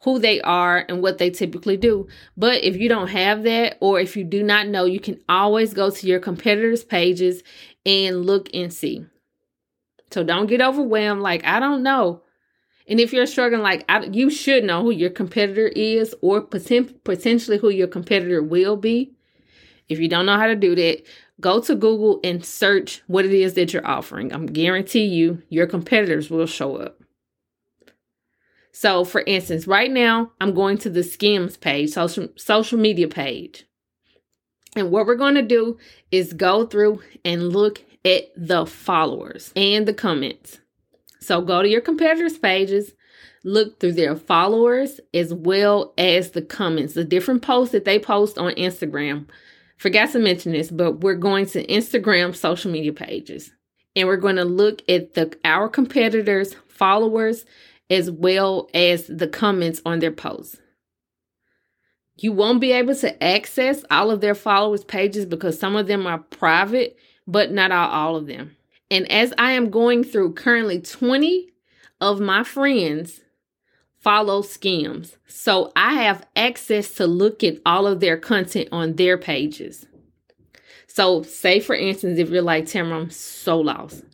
who 0.02 0.18
they 0.18 0.40
are 0.42 0.84
and 0.88 1.02
what 1.02 1.18
they 1.18 1.30
typically 1.30 1.76
do. 1.76 2.06
But 2.36 2.64
if 2.64 2.76
you 2.76 2.88
don't 2.88 3.08
have 3.08 3.44
that, 3.44 3.76
or 3.80 4.00
if 4.00 4.16
you 4.16 4.24
do 4.24 4.42
not 4.42 4.68
know, 4.68 4.84
you 4.84 5.00
can 5.00 5.20
always 5.28 5.72
go 5.72 5.90
to 5.90 6.06
your 6.06 6.20
competitors' 6.20 6.84
pages 6.84 7.42
and 7.84 8.26
look 8.26 8.48
and 8.52 8.72
see. 8.72 9.06
So 10.10 10.22
don't 10.22 10.46
get 10.46 10.60
overwhelmed 10.60 11.22
like, 11.22 11.44
I 11.44 11.60
don't 11.60 11.82
know. 11.82 12.22
And 12.88 13.00
if 13.00 13.12
you're 13.12 13.26
struggling, 13.26 13.62
like 13.62 13.84
I, 13.88 14.04
you 14.04 14.30
should 14.30 14.64
know 14.64 14.82
who 14.82 14.90
your 14.90 15.10
competitor 15.10 15.68
is 15.68 16.14
or 16.20 16.40
poten- 16.40 16.94
potentially 17.04 17.58
who 17.58 17.70
your 17.70 17.88
competitor 17.88 18.42
will 18.42 18.76
be. 18.76 19.12
If 19.88 19.98
you 19.98 20.08
don't 20.08 20.26
know 20.26 20.36
how 20.36 20.46
to 20.46 20.56
do 20.56 20.74
that, 20.74 21.02
go 21.40 21.60
to 21.60 21.74
Google 21.74 22.20
and 22.24 22.44
search 22.44 23.02
what 23.06 23.24
it 23.24 23.32
is 23.32 23.54
that 23.54 23.72
you're 23.72 23.86
offering. 23.86 24.32
I'm 24.32 24.46
guarantee 24.46 25.04
you 25.04 25.42
your 25.48 25.66
competitors 25.66 26.30
will 26.30 26.46
show 26.46 26.76
up. 26.76 27.00
So, 28.72 29.04
for 29.04 29.22
instance, 29.22 29.66
right 29.66 29.90
now 29.90 30.32
I'm 30.40 30.54
going 30.54 30.78
to 30.78 30.90
the 30.90 31.02
Skims 31.02 31.56
page, 31.56 31.90
social 31.90 32.28
social 32.36 32.78
media 32.78 33.08
page. 33.08 33.64
And 34.76 34.90
what 34.90 35.06
we're 35.06 35.14
going 35.14 35.36
to 35.36 35.42
do 35.42 35.78
is 36.10 36.34
go 36.34 36.66
through 36.66 37.00
and 37.24 37.52
look 37.54 37.82
at 38.04 38.24
the 38.36 38.66
followers 38.66 39.52
and 39.56 39.88
the 39.88 39.94
comments. 39.94 40.60
So 41.26 41.40
go 41.40 41.62
to 41.62 41.68
your 41.68 41.80
competitors' 41.80 42.38
pages, 42.38 42.92
look 43.42 43.80
through 43.80 43.94
their 43.94 44.14
followers 44.14 45.00
as 45.12 45.34
well 45.34 45.92
as 45.98 46.30
the 46.30 46.42
comments, 46.42 46.94
the 46.94 47.04
different 47.04 47.42
posts 47.42 47.72
that 47.72 47.84
they 47.84 47.98
post 47.98 48.38
on 48.38 48.52
Instagram. 48.52 49.26
Forgot 49.76 50.12
to 50.12 50.18
mention 50.20 50.52
this, 50.52 50.70
but 50.70 51.00
we're 51.00 51.14
going 51.14 51.46
to 51.46 51.66
Instagram 51.66 52.34
social 52.34 52.70
media 52.70 52.92
pages 52.92 53.50
and 53.96 54.06
we're 54.06 54.16
going 54.16 54.36
to 54.36 54.44
look 54.44 54.82
at 54.88 55.14
the 55.14 55.36
our 55.44 55.68
competitors' 55.68 56.54
followers 56.68 57.44
as 57.90 58.10
well 58.10 58.68
as 58.74 59.06
the 59.06 59.28
comments 59.28 59.80
on 59.84 59.98
their 59.98 60.12
posts. 60.12 60.58
You 62.16 62.32
won't 62.32 62.60
be 62.60 62.72
able 62.72 62.94
to 62.96 63.22
access 63.22 63.84
all 63.90 64.10
of 64.10 64.20
their 64.20 64.34
followers' 64.34 64.84
pages 64.84 65.26
because 65.26 65.58
some 65.58 65.76
of 65.76 65.86
them 65.86 66.06
are 66.06 66.18
private, 66.18 66.96
but 67.26 67.52
not 67.52 67.72
all, 67.72 67.90
all 67.90 68.16
of 68.16 68.26
them. 68.26 68.55
And 68.90 69.10
as 69.10 69.32
I 69.38 69.52
am 69.52 69.70
going 69.70 70.04
through 70.04 70.34
currently 70.34 70.80
20 70.80 71.50
of 72.00 72.20
my 72.20 72.44
friends 72.44 73.20
follow 74.06 74.40
Skims. 74.40 75.16
So 75.26 75.72
I 75.74 75.94
have 75.94 76.28
access 76.36 76.94
to 76.94 77.08
look 77.08 77.42
at 77.42 77.58
all 77.66 77.88
of 77.88 77.98
their 77.98 78.16
content 78.16 78.68
on 78.70 78.94
their 78.94 79.18
pages. 79.18 79.84
So, 80.86 81.24
say 81.24 81.58
for 81.58 81.74
instance, 81.74 82.20
if 82.20 82.30
you're 82.30 82.40
like, 82.40 82.66
Tamara, 82.66 83.00
I'm 83.00 83.10
so 83.10 83.58
lost. 83.58 84.04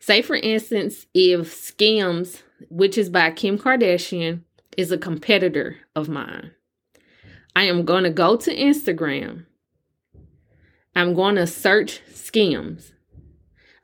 Say 0.00 0.22
for 0.22 0.36
instance, 0.36 1.06
if 1.12 1.52
Skims, 1.52 2.42
which 2.70 2.96
is 2.96 3.10
by 3.10 3.30
Kim 3.30 3.58
Kardashian, 3.58 4.40
is 4.78 4.90
a 4.90 4.96
competitor 4.96 5.76
of 5.94 6.08
mine. 6.08 6.52
I 7.54 7.64
am 7.64 7.84
going 7.84 8.04
to 8.04 8.10
go 8.10 8.36
to 8.36 8.56
Instagram. 8.56 9.44
I'm 10.96 11.12
going 11.12 11.34
to 11.34 11.46
search 11.46 12.00
Skims. 12.10 12.93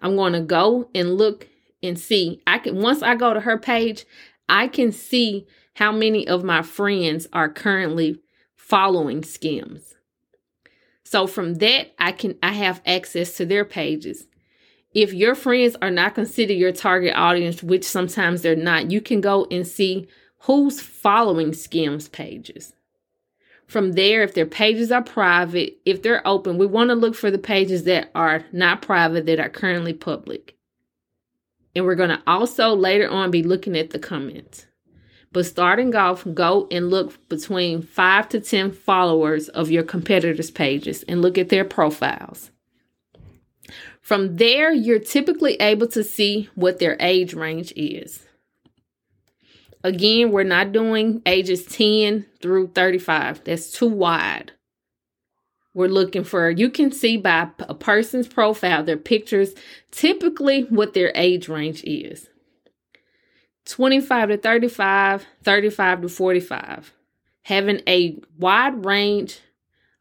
I'm 0.01 0.17
going 0.17 0.33
to 0.33 0.41
go 0.41 0.89
and 0.95 1.17
look 1.17 1.49
and 1.83 1.99
see. 1.99 2.43
I 2.47 2.59
can 2.59 2.81
once 2.81 3.03
I 3.03 3.15
go 3.15 3.35
to 3.35 3.41
her 3.41 3.59
page, 3.59 4.05
I 4.49 4.69
can 4.69 4.93
see 4.93 5.47
how 5.75 5.93
many 5.93 6.27
of 6.27 6.45
my 6.45 6.63
friends 6.63 7.27
are 7.33 7.49
currently 7.49 8.21
following 8.57 9.23
Skims. 9.25 9.95
So 11.05 11.27
from 11.27 11.55
that, 11.55 11.93
I 11.99 12.13
can 12.13 12.37
I 12.43 12.53
have 12.53 12.83
access 12.87 13.37
to 13.37 13.47
their 13.47 13.65
pages. 13.65 14.27
If 14.93 15.13
your 15.13 15.35
friends 15.35 15.77
are 15.81 15.91
not 15.91 16.15
considered 16.15 16.55
your 16.55 16.73
target 16.73 17.15
audience, 17.15 17.63
which 17.63 17.85
sometimes 17.85 18.43
they're 18.43 18.57
not, 18.57 18.91
you 18.91 19.01
can 19.01 19.21
go 19.21 19.47
and 19.51 19.67
see 19.67 20.09
who's 20.41 20.81
following 20.81 21.53
Skims 21.53 22.09
pages. 22.09 22.73
From 23.71 23.93
there, 23.93 24.25
if 24.25 24.35
their 24.35 24.47
pages 24.47 24.91
are 24.91 25.01
private, 25.01 25.79
if 25.87 26.03
they're 26.03 26.27
open, 26.27 26.59
we 26.59 26.67
want 26.67 26.91
to 26.91 26.97
look 26.97 27.15
for 27.15 27.31
the 27.31 27.39
pages 27.39 27.85
that 27.85 28.11
are 28.17 28.45
not 28.51 28.83
private, 28.83 29.27
that 29.27 29.39
are 29.39 29.49
currently 29.49 29.93
public. 29.93 30.57
And 31.77 31.85
we're 31.85 31.95
going 31.95 32.11
to 32.11 32.21
also 32.27 32.75
later 32.75 33.09
on 33.09 33.31
be 33.31 33.45
looking 33.45 33.79
at 33.79 33.91
the 33.91 34.01
comments. 34.01 34.67
But 35.31 35.47
starting 35.47 35.95
off, 35.95 36.27
go 36.35 36.67
and 36.73 36.91
look 36.91 37.29
between 37.29 37.83
five 37.83 38.29
to 38.31 38.41
10 38.41 38.73
followers 38.73 39.49
of 39.49 39.71
your 39.71 39.85
competitors' 39.85 40.51
pages 40.51 41.05
and 41.05 41.23
look 41.23 41.39
at 41.39 41.49
their 41.49 41.65
profiles. 41.65 42.51
From 44.01 44.35
there, 44.35 44.73
you're 44.73 44.99
typically 44.99 45.55
able 45.61 45.87
to 45.87 46.03
see 46.03 46.49
what 46.57 46.81
their 46.81 46.97
age 46.99 47.35
range 47.35 47.73
is. 47.77 48.27
Again, 49.83 50.31
we're 50.31 50.45
not 50.45 50.73
doing 50.73 51.23
ages 51.25 51.65
10 51.67 52.27
through 52.41 52.69
35. 52.69 53.45
That's 53.45 53.73
too 53.73 53.89
wide. 53.89 54.53
We're 55.73 55.89
looking 55.89 56.25
for, 56.25 56.51
you 56.51 56.69
can 56.69 56.91
see 56.91 57.17
by 57.17 57.49
a 57.61 57.75
person's 57.75 58.27
profile, 58.27 58.83
their 58.83 58.97
pictures, 58.97 59.55
typically 59.91 60.63
what 60.65 60.95
their 60.95 61.13
age 61.15 61.49
range 61.49 61.85
is 61.85 62.29
25 63.67 64.31
to 64.31 64.37
35, 64.37 65.27
35 65.45 66.03
to 66.03 66.09
45. 66.09 66.93
Having 67.45 67.83
a 67.87 68.19
wide 68.37 68.85
range 68.85 69.39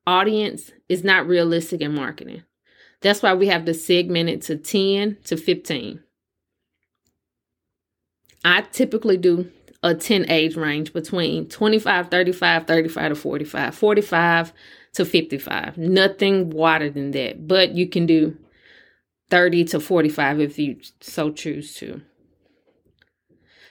audience 0.08 0.72
is 0.90 1.04
not 1.04 1.28
realistic 1.28 1.82
in 1.82 1.94
marketing. 1.94 2.44
That's 3.02 3.22
why 3.22 3.34
we 3.34 3.48
have 3.48 3.66
to 3.66 3.74
segment 3.74 4.30
it 4.30 4.42
to 4.44 4.58
10 4.58 5.18
to 5.26 5.38
15. 5.38 6.04
I 8.44 8.62
typically 8.62 9.18
do 9.18 9.52
a 9.82 9.96
10 9.96 10.30
age 10.30 10.56
range 10.56 10.94
between 10.94 11.48
25, 11.48 12.10
35, 12.10 12.68
35 12.68 13.10
to 13.10 13.16
45, 13.16 13.76
45 13.76 14.54
to 14.94 15.06
55. 15.06 15.78
Nothing 15.78 16.50
wider 16.50 16.90
than 16.90 17.12
that, 17.12 17.48
but 17.48 17.72
you 17.72 17.88
can 17.88 18.06
do 18.06 18.38
30 19.30 19.66
to 19.66 19.80
45 19.80 20.40
if 20.40 20.60
you 20.60 20.80
so 21.02 21.32
choose 21.32 21.74
to. 21.76 22.02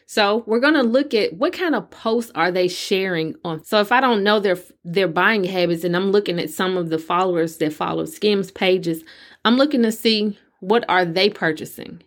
So 0.06 0.42
we're 0.46 0.60
to 0.72 0.82
look 0.82 1.12
at 1.12 1.34
what 1.34 1.52
kind 1.52 1.74
of 1.74 1.90
posts 1.90 2.32
are 2.34 2.50
they 2.50 2.66
sharing 2.66 3.34
on. 3.44 3.62
So 3.64 3.78
if 3.80 3.92
I 3.92 4.00
don't 4.00 4.24
know 4.24 4.40
their 4.40 4.56
their 4.82 5.06
buying 5.06 5.44
habits 5.44 5.84
and 5.84 5.94
I'm 5.94 6.12
looking 6.12 6.38
at 6.38 6.48
some 6.48 6.78
of 6.78 6.88
the 6.88 6.98
followers 6.98 7.58
that 7.58 7.74
follow 7.74 8.06
Skims 8.06 8.50
pages, 8.50 9.04
I'm 9.44 9.56
looking 9.56 9.82
to 9.82 9.92
see 9.92 10.38
what 10.60 10.86
are 10.88 11.04
they 11.04 11.28
purchasing. 11.28 12.02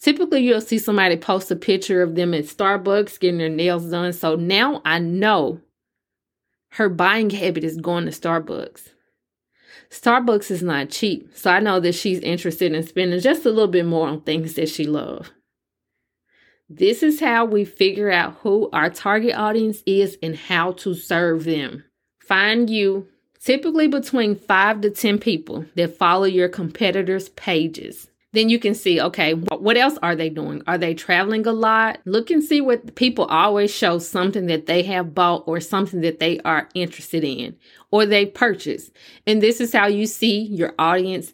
Typically, 0.00 0.40
you'll 0.40 0.62
see 0.62 0.78
somebody 0.78 1.16
post 1.16 1.50
a 1.50 1.56
picture 1.56 2.02
of 2.02 2.14
them 2.14 2.32
at 2.32 2.44
Starbucks 2.44 3.20
getting 3.20 3.38
their 3.38 3.50
nails 3.50 3.90
done. 3.90 4.12
So 4.12 4.34
now 4.34 4.80
I 4.84 4.98
know 4.98 5.60
her 6.72 6.88
buying 6.88 7.30
habit 7.30 7.64
is 7.64 7.76
going 7.76 8.06
to 8.06 8.10
Starbucks. 8.10 8.88
Starbucks 9.90 10.50
is 10.50 10.62
not 10.62 10.88
cheap, 10.88 11.30
so 11.34 11.50
I 11.50 11.60
know 11.60 11.80
that 11.80 11.94
she's 11.94 12.20
interested 12.20 12.72
in 12.72 12.86
spending 12.86 13.20
just 13.20 13.44
a 13.44 13.50
little 13.50 13.66
bit 13.66 13.84
more 13.84 14.08
on 14.08 14.20
things 14.22 14.54
that 14.54 14.68
she 14.68 14.84
loves. 14.84 15.30
This 16.68 17.02
is 17.02 17.18
how 17.18 17.44
we 17.44 17.64
figure 17.64 18.12
out 18.12 18.36
who 18.42 18.70
our 18.72 18.88
target 18.88 19.34
audience 19.34 19.82
is 19.86 20.16
and 20.22 20.36
how 20.36 20.72
to 20.72 20.94
serve 20.94 21.44
them. 21.44 21.84
Find 22.20 22.70
you 22.70 23.08
typically 23.40 23.88
between 23.88 24.36
5 24.36 24.82
to 24.82 24.90
10 24.90 25.18
people 25.18 25.66
that 25.74 25.96
follow 25.98 26.26
your 26.26 26.48
competitors' 26.48 27.30
pages 27.30 28.09
then 28.32 28.48
you 28.48 28.58
can 28.60 28.74
see, 28.74 29.00
okay, 29.00 29.34
what 29.34 29.76
else 29.76 29.98
are 30.02 30.14
they 30.14 30.28
doing? 30.28 30.62
Are 30.66 30.78
they 30.78 30.94
traveling 30.94 31.46
a 31.46 31.52
lot? 31.52 31.98
Look 32.04 32.30
and 32.30 32.42
see 32.42 32.60
what 32.60 32.94
people 32.94 33.24
always 33.24 33.74
show 33.74 33.98
something 33.98 34.46
that 34.46 34.66
they 34.66 34.82
have 34.84 35.14
bought 35.14 35.44
or 35.46 35.58
something 35.60 36.00
that 36.02 36.20
they 36.20 36.38
are 36.40 36.68
interested 36.74 37.24
in 37.24 37.56
or 37.90 38.06
they 38.06 38.26
purchase. 38.26 38.90
And 39.26 39.42
this 39.42 39.60
is 39.60 39.72
how 39.72 39.88
you 39.88 40.06
see 40.06 40.42
your 40.42 40.74
audience 40.78 41.32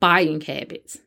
buying 0.00 0.40
habits. 0.40 0.98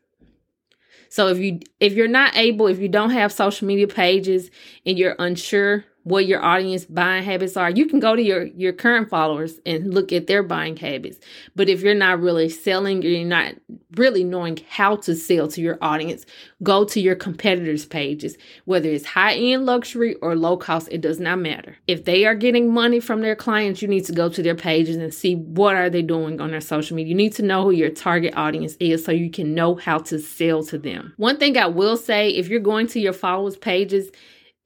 So 1.09 1.27
if 1.27 1.39
you 1.39 1.59
if 1.79 1.93
you're 1.93 2.07
not 2.07 2.37
able, 2.37 2.67
if 2.67 2.79
you 2.79 2.87
don't 2.87 3.09
have 3.09 3.33
social 3.33 3.67
media 3.67 3.87
pages 3.87 4.49
and 4.85 4.97
you're 4.97 5.15
unsure 5.19 5.83
what 6.03 6.25
your 6.25 6.43
audience 6.43 6.85
buying 6.85 7.23
habits 7.23 7.55
are. 7.55 7.69
You 7.69 7.85
can 7.85 7.99
go 7.99 8.15
to 8.15 8.21
your 8.21 8.45
your 8.45 8.73
current 8.73 9.09
followers 9.09 9.59
and 9.65 9.93
look 9.93 10.11
at 10.11 10.27
their 10.27 10.43
buying 10.43 10.75
habits. 10.75 11.19
But 11.55 11.69
if 11.69 11.81
you're 11.81 11.93
not 11.93 12.19
really 12.19 12.49
selling, 12.49 13.01
you're 13.01 13.25
not 13.25 13.53
really 13.95 14.23
knowing 14.23 14.59
how 14.69 14.95
to 14.95 15.15
sell 15.15 15.47
to 15.49 15.61
your 15.61 15.77
audience, 15.81 16.25
go 16.63 16.85
to 16.85 16.99
your 16.99 17.15
competitors' 17.15 17.85
pages. 17.85 18.37
Whether 18.65 18.89
it's 18.89 19.05
high-end 19.05 19.65
luxury 19.65 20.15
or 20.15 20.35
low 20.35 20.57
cost, 20.57 20.87
it 20.91 21.01
does 21.01 21.19
not 21.19 21.39
matter. 21.39 21.77
If 21.87 22.05
they 22.05 22.25
are 22.25 22.35
getting 22.35 22.73
money 22.73 22.99
from 22.99 23.21
their 23.21 23.35
clients, 23.35 23.81
you 23.81 23.87
need 23.87 24.05
to 24.05 24.13
go 24.13 24.29
to 24.29 24.41
their 24.41 24.55
pages 24.55 24.95
and 24.95 25.13
see 25.13 25.35
what 25.35 25.75
are 25.75 25.89
they 25.89 26.01
doing 26.01 26.41
on 26.41 26.51
their 26.51 26.61
social 26.61 26.95
media. 26.95 27.11
You 27.11 27.15
need 27.15 27.33
to 27.33 27.43
know 27.43 27.63
who 27.63 27.71
your 27.71 27.89
target 27.89 28.33
audience 28.35 28.75
is 28.79 29.03
so 29.03 29.11
you 29.11 29.29
can 29.29 29.53
know 29.53 29.75
how 29.75 29.99
to 29.99 30.19
sell 30.19 30.63
to 30.63 30.77
them. 30.77 31.13
One 31.17 31.37
thing 31.37 31.57
I 31.57 31.67
will 31.67 31.97
say, 31.97 32.29
if 32.29 32.47
you're 32.47 32.59
going 32.59 32.87
to 32.87 32.99
your 32.99 33.13
followers' 33.13 33.57
pages, 33.57 34.11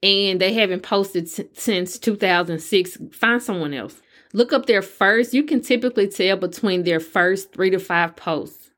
and 0.06 0.40
they 0.40 0.52
haven't 0.52 0.82
posted 0.84 1.28
since 1.28 1.98
2006, 1.98 2.98
find 3.10 3.42
someone 3.42 3.74
else. 3.74 4.00
Look 4.32 4.52
up 4.52 4.66
their 4.66 4.82
first. 4.82 5.34
You 5.34 5.42
can 5.42 5.60
typically 5.60 6.08
tell 6.08 6.36
between 6.36 6.84
their 6.84 7.00
first 7.00 7.52
three 7.52 7.70
to 7.70 7.78
five 7.80 8.14
posts. 8.14 8.70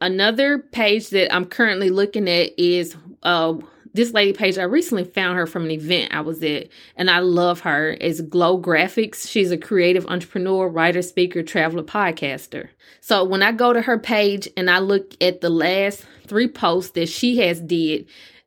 Another 0.00 0.58
page 0.58 1.10
that 1.10 1.32
I'm 1.34 1.46
currently 1.46 1.90
looking 1.90 2.28
at 2.28 2.58
is 2.58 2.96
uh, 3.22 3.54
this 3.94 4.12
lady 4.12 4.32
page. 4.32 4.58
I 4.58 4.64
recently 4.64 5.04
found 5.04 5.38
her 5.38 5.46
from 5.46 5.64
an 5.64 5.70
event 5.70 6.14
I 6.14 6.20
was 6.20 6.42
at, 6.42 6.68
and 6.96 7.08
I 7.08 7.20
love 7.20 7.60
her. 7.60 7.96
It's 8.00 8.20
Glow 8.20 8.60
Graphics. 8.60 9.28
She's 9.28 9.52
a 9.52 9.56
creative 9.56 10.04
entrepreneur, 10.06 10.68
writer, 10.68 11.00
speaker, 11.00 11.42
traveler, 11.42 11.82
podcaster. 11.82 12.68
So 13.00 13.24
when 13.24 13.42
I 13.42 13.52
go 13.52 13.72
to 13.72 13.82
her 13.82 13.98
page 13.98 14.48
and 14.56 14.68
I 14.68 14.80
look 14.80 15.14
at 15.22 15.40
the 15.40 15.50
last 15.50 16.04
three 16.26 16.48
posts 16.48 16.90
that 16.92 17.08
she 17.08 17.38
has 17.38 17.60
did, 17.60 18.06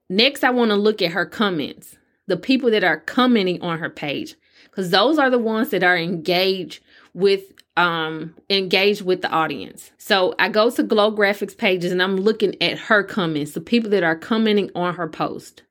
Next, 0.10 0.44
I 0.44 0.50
want 0.50 0.72
to 0.72 0.75
look 0.75 1.01
at 1.01 1.12
her 1.12 1.25
comments, 1.25 1.98
the 2.28 2.38
people 2.38 2.72
that 2.72 2.84
are 2.84 3.00
commenting 3.00 3.62
on 3.62 3.80
her 3.80 3.89
page, 3.89 4.36
because 4.63 4.89
those 4.89 5.20
are 5.20 5.30
the 5.30 5.39
ones 5.39 5.70
that 5.70 5.84
are 5.84 5.98
engaged 5.98 6.84
with 7.13 7.54
um 7.78 8.36
engage 8.50 9.01
with 9.01 9.22
the 9.22 9.30
audience. 9.30 9.92
So 9.98 10.36
I 10.38 10.50
go 10.50 10.70
to 10.70 10.84
Glow 10.84 11.12
Graphics 11.16 11.56
pages 11.56 11.92
and 11.92 12.01
I'm 12.01 12.18
looking 12.18 12.62
at 12.62 12.78
her 12.78 13.04
comments, 13.04 13.51
the 13.51 13.62
people 13.62 13.89
that 13.92 14.04
are 14.04 14.16
commenting 14.16 14.70
on 14.75 14.96
her 14.96 15.08
post. 15.08 15.63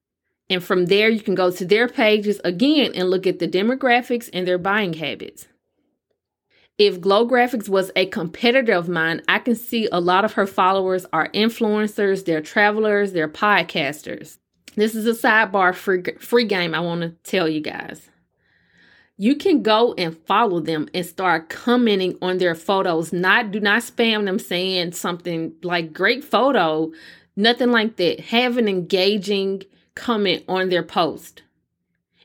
And 0.48 0.64
from 0.64 0.86
there 0.86 1.10
you 1.10 1.20
can 1.20 1.34
go 1.34 1.50
to 1.50 1.64
their 1.66 1.88
pages 1.88 2.40
again 2.44 2.92
and 2.94 3.10
look 3.10 3.26
at 3.26 3.40
the 3.40 3.48
demographics 3.48 4.30
and 4.32 4.48
their 4.48 4.58
buying 4.58 4.94
habits. 4.94 5.48
If 6.78 7.00
Glow 7.00 7.28
Graphics 7.28 7.68
was 7.68 7.90
a 7.96 8.06
competitor 8.06 8.72
of 8.72 8.88
mine, 8.88 9.20
I 9.28 9.40
can 9.40 9.56
see 9.56 9.88
a 9.90 10.00
lot 10.00 10.24
of 10.24 10.34
her 10.34 10.46
followers 10.46 11.04
are 11.12 11.28
influencers, 11.30 12.24
they're 12.24 12.40
travelers, 12.40 13.12
they're 13.12 13.28
podcasters. 13.28 14.38
This 14.76 14.94
is 14.94 15.06
a 15.06 15.20
sidebar 15.20 15.74
free, 15.74 16.04
free 16.20 16.44
game 16.44 16.74
I 16.74 16.80
want 16.80 17.00
to 17.00 17.10
tell 17.28 17.48
you 17.48 17.60
guys 17.60 18.08
you 19.20 19.34
can 19.34 19.62
go 19.62 19.94
and 19.98 20.16
follow 20.16 20.60
them 20.60 20.88
and 20.94 21.04
start 21.04 21.48
commenting 21.48 22.16
on 22.22 22.38
their 22.38 22.54
photos. 22.54 23.12
Not 23.12 23.50
do 23.50 23.58
not 23.58 23.82
spam 23.82 24.24
them 24.24 24.38
saying 24.38 24.92
something 24.92 25.52
like 25.62 25.92
great 25.92 26.22
photo, 26.22 26.92
nothing 27.36 27.72
like 27.72 27.96
that. 27.96 28.20
Have 28.20 28.56
an 28.56 28.68
engaging 28.68 29.64
comment 29.96 30.44
on 30.48 30.68
their 30.68 30.84
post. 30.84 31.42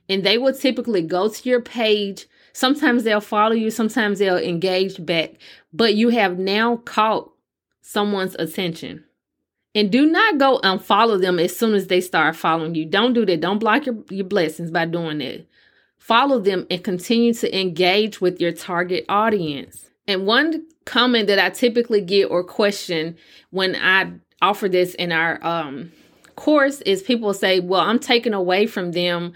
And 0.08 0.24
they 0.24 0.38
will 0.38 0.54
typically 0.54 1.02
go 1.02 1.30
to 1.30 1.50
your 1.50 1.62
page. 1.62 2.28
Sometimes 2.54 3.04
they'll 3.04 3.20
follow 3.20 3.54
you, 3.54 3.72
sometimes 3.72 4.20
they'll 4.20 4.38
engage 4.38 5.04
back, 5.06 5.34
but 5.74 5.96
you 5.96 6.10
have 6.10 6.38
now 6.38 6.78
caught 6.78 7.32
someone's 7.82 8.36
attention. 8.38 9.04
And 9.76 9.92
do 9.92 10.06
not 10.06 10.38
go 10.38 10.60
unfollow 10.64 11.20
them 11.20 11.40
as 11.40 11.58
soon 11.58 11.74
as 11.74 11.88
they 11.88 12.00
start 12.00 12.36
following 12.36 12.76
you. 12.76 12.86
Don't 12.86 13.14
do 13.14 13.26
that. 13.26 13.42
Don't 13.42 13.58
block 13.58 13.88
your, 13.88 13.98
your 14.12 14.26
blessings 14.26 14.70
by 14.70 14.86
doing 14.86 15.18
that 15.18 15.48
follow 16.04 16.38
them, 16.38 16.68
and 16.70 16.84
continue 16.84 17.34
to 17.34 17.58
engage 17.58 18.20
with 18.20 18.42
your 18.42 18.52
target 18.52 19.06
audience. 19.08 19.90
And 20.06 20.28
one 20.28 20.66
comment 20.84 21.28
that 21.28 21.40
I 21.40 21.50
typically 21.50 22.02
get 22.02 22.26
or 22.26 22.44
question 22.44 23.16
when 23.52 23.78
I 23.78 24.12
offer 24.42 24.68
this 24.68 24.96
in 24.96 25.14
our 25.14 25.42
um, 25.46 25.94
course 26.36 26.82
is 26.82 27.02
people 27.02 27.34
say, 27.34 27.62
Well, 27.62 27.80
I'm 27.80 28.00
taking 28.00 28.34
away 28.34 28.68
from 28.68 28.92
them, 28.92 29.32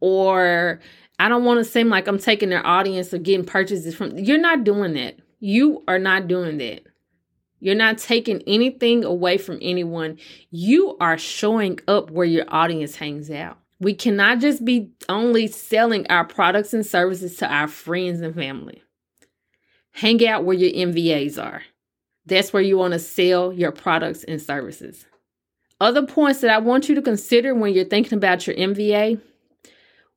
or 0.00 0.80
I 1.20 1.28
don't 1.28 1.44
want 1.44 1.58
to 1.58 1.70
seem 1.70 1.90
like 1.90 2.08
I'm 2.08 2.18
taking 2.18 2.48
their 2.48 2.66
audience 2.66 3.12
or 3.12 3.18
getting 3.18 3.44
purchases 3.44 3.94
from. 3.94 4.16
You're 4.16 4.38
not 4.38 4.64
doing 4.64 4.94
that. 4.94 5.18
You 5.38 5.84
are 5.86 5.98
not 5.98 6.28
doing 6.28 6.56
that. 6.56 6.80
You're 7.58 7.74
not 7.74 7.98
taking 7.98 8.40
anything 8.46 9.04
away 9.04 9.36
from 9.36 9.58
anyone. 9.60 10.16
You 10.50 10.96
are 10.98 11.18
showing 11.18 11.78
up 11.86 12.10
where 12.10 12.24
your 12.24 12.46
audience 12.48 12.96
hangs 12.96 13.30
out. 13.30 13.58
We 13.80 13.92
cannot 13.92 14.38
just 14.38 14.64
be 14.64 14.92
only 15.10 15.46
selling 15.46 16.06
our 16.08 16.24
products 16.24 16.72
and 16.72 16.86
services 16.86 17.36
to 17.36 17.52
our 17.52 17.68
friends 17.68 18.22
and 18.22 18.34
family. 18.34 18.82
Hang 19.92 20.26
out 20.26 20.44
where 20.44 20.56
your 20.56 20.88
MVAs 20.88 21.42
are. 21.42 21.60
That's 22.24 22.54
where 22.54 22.62
you 22.62 22.78
want 22.78 22.94
to 22.94 22.98
sell 22.98 23.52
your 23.52 23.72
products 23.72 24.24
and 24.24 24.40
services. 24.40 25.04
Other 25.82 26.06
points 26.06 26.40
that 26.40 26.50
I 26.50 26.58
want 26.58 26.88
you 26.88 26.94
to 26.94 27.02
consider 27.02 27.54
when 27.54 27.74
you're 27.74 27.84
thinking 27.84 28.16
about 28.16 28.46
your 28.46 28.56
MVA 28.56 29.20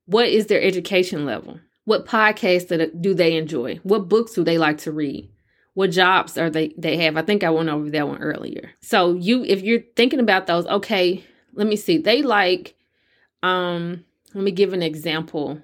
what 0.06 0.28
is 0.28 0.48
their 0.48 0.62
education 0.62 1.26
level? 1.26 1.60
What 1.86 2.06
podcasts 2.06 3.02
do 3.02 3.14
they 3.14 3.36
enjoy? 3.36 3.80
What 3.84 4.08
books 4.08 4.34
do 4.34 4.44
they 4.44 4.58
like 4.58 4.78
to 4.80 4.92
read? 4.92 5.30
What 5.74 5.92
jobs 5.92 6.38
are 6.38 6.50
they 6.50 6.74
they 6.78 6.98
have? 6.98 7.18
I 7.18 7.24
think 7.24 7.44
I 7.44 7.50
went 7.50 7.70
over 7.70 7.90
that 7.90 8.08
one 8.08 8.22
earlier. 8.22 8.72
So 8.82 9.14
you 9.14 9.44
if 9.44 9.62
you're 9.62 9.82
thinking 9.96 10.20
about 10.20 10.48
those, 10.48 10.66
okay, 10.68 11.24
let 11.54 11.68
me 11.68 11.76
see. 11.76 11.98
They 11.98 12.22
like 12.22 12.76
um, 13.42 14.06
let 14.34 14.44
me 14.44 14.52
give 14.52 14.74
an 14.74 14.84
example. 14.84 15.62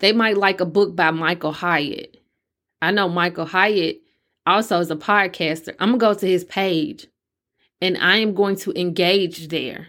They 0.00 0.12
might 0.12 0.36
like 0.36 0.60
a 0.60 0.66
book 0.66 0.96
by 0.96 1.10
Michael 1.10 1.52
Hyatt. 1.52 2.16
I 2.82 2.90
know 2.90 3.08
Michael 3.08 3.46
Hyatt 3.46 4.00
also 4.46 4.80
is 4.80 4.90
a 4.90 4.96
podcaster. 4.96 5.74
I'm 5.78 5.90
going 5.90 6.00
to 6.00 6.06
go 6.06 6.14
to 6.14 6.26
his 6.26 6.44
page 6.44 7.06
and 7.80 7.96
I 7.98 8.16
am 8.16 8.34
going 8.34 8.56
to 8.56 8.78
engage 8.78 9.48
there. 9.48 9.88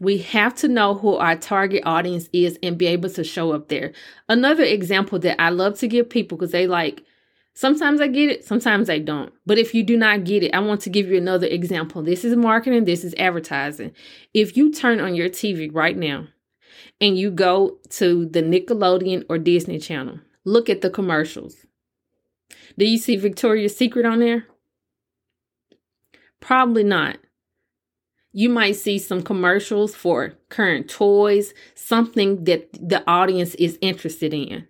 We 0.00 0.18
have 0.18 0.54
to 0.56 0.68
know 0.68 0.94
who 0.94 1.16
our 1.16 1.36
target 1.36 1.82
audience 1.84 2.28
is 2.32 2.58
and 2.62 2.78
be 2.78 2.86
able 2.86 3.10
to 3.10 3.24
show 3.24 3.52
up 3.52 3.68
there. 3.68 3.92
Another 4.28 4.62
example 4.62 5.18
that 5.20 5.40
I 5.40 5.50
love 5.50 5.78
to 5.80 5.88
give 5.88 6.08
people 6.08 6.38
because 6.38 6.52
they 6.52 6.68
like, 6.68 7.02
sometimes 7.54 8.00
I 8.00 8.06
get 8.06 8.30
it, 8.30 8.44
sometimes 8.44 8.88
I 8.88 8.98
don't. 8.98 9.32
But 9.44 9.58
if 9.58 9.74
you 9.74 9.82
do 9.82 9.96
not 9.96 10.22
get 10.22 10.44
it, 10.44 10.54
I 10.54 10.60
want 10.60 10.82
to 10.82 10.90
give 10.90 11.08
you 11.08 11.16
another 11.16 11.48
example. 11.48 12.02
This 12.02 12.24
is 12.24 12.36
marketing, 12.36 12.84
this 12.84 13.02
is 13.02 13.14
advertising. 13.18 13.92
If 14.32 14.56
you 14.56 14.72
turn 14.72 15.00
on 15.00 15.16
your 15.16 15.28
TV 15.28 15.68
right 15.72 15.96
now 15.96 16.28
and 17.00 17.18
you 17.18 17.32
go 17.32 17.78
to 17.90 18.26
the 18.26 18.42
Nickelodeon 18.42 19.24
or 19.28 19.38
Disney 19.38 19.80
Channel, 19.80 20.20
look 20.44 20.70
at 20.70 20.80
the 20.80 20.90
commercials. 20.90 21.66
Do 22.78 22.86
you 22.86 22.98
see 22.98 23.16
Victoria's 23.16 23.76
Secret 23.76 24.06
on 24.06 24.20
there? 24.20 24.46
Probably 26.38 26.84
not. 26.84 27.18
You 28.32 28.48
might 28.50 28.76
see 28.76 28.98
some 28.98 29.22
commercials 29.22 29.94
for 29.94 30.34
current 30.48 30.88
toys, 30.88 31.54
something 31.74 32.44
that 32.44 32.68
the 32.72 33.02
audience 33.08 33.54
is 33.54 33.78
interested 33.80 34.34
in. 34.34 34.68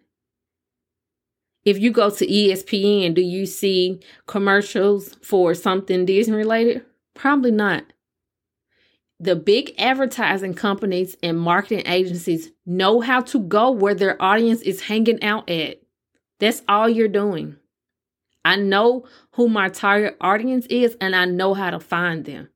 If 1.65 1.79
you 1.79 1.91
go 1.91 2.09
to 2.09 2.27
ESPN, 2.27 3.15
do 3.15 3.21
you 3.21 3.45
see 3.45 4.01
commercials 4.27 5.17
for 5.23 5.55
something 5.55 6.07
Disney 6.07 6.37
related? 6.37 6.85
Probably 7.15 7.51
not. 7.51 7.85
The 9.21 9.35
big 9.35 9.75
advertising 9.79 10.55
companies 10.55 11.17
and 11.23 11.39
marketing 11.39 11.83
agencies 11.87 12.53
know 12.65 13.01
how 13.01 13.21
to 13.23 13.41
go 13.41 13.73
where 13.73 13.95
their 13.95 14.21
audience 14.23 14.63
is 14.63 14.83
hanging 14.83 15.23
out 15.25 15.51
at. 15.51 15.83
That's 16.39 16.63
all 16.69 16.89
you're 16.89 17.09
doing. 17.09 17.57
I 18.45 18.55
know 18.57 19.05
who 19.33 19.49
my 19.49 19.69
target 19.69 20.17
audience 20.21 20.67
is 20.67 20.97
and 21.01 21.17
I 21.17 21.25
know 21.25 21.53
how 21.55 21.71
to 21.71 21.81
find 21.81 22.25
them. 22.25 22.49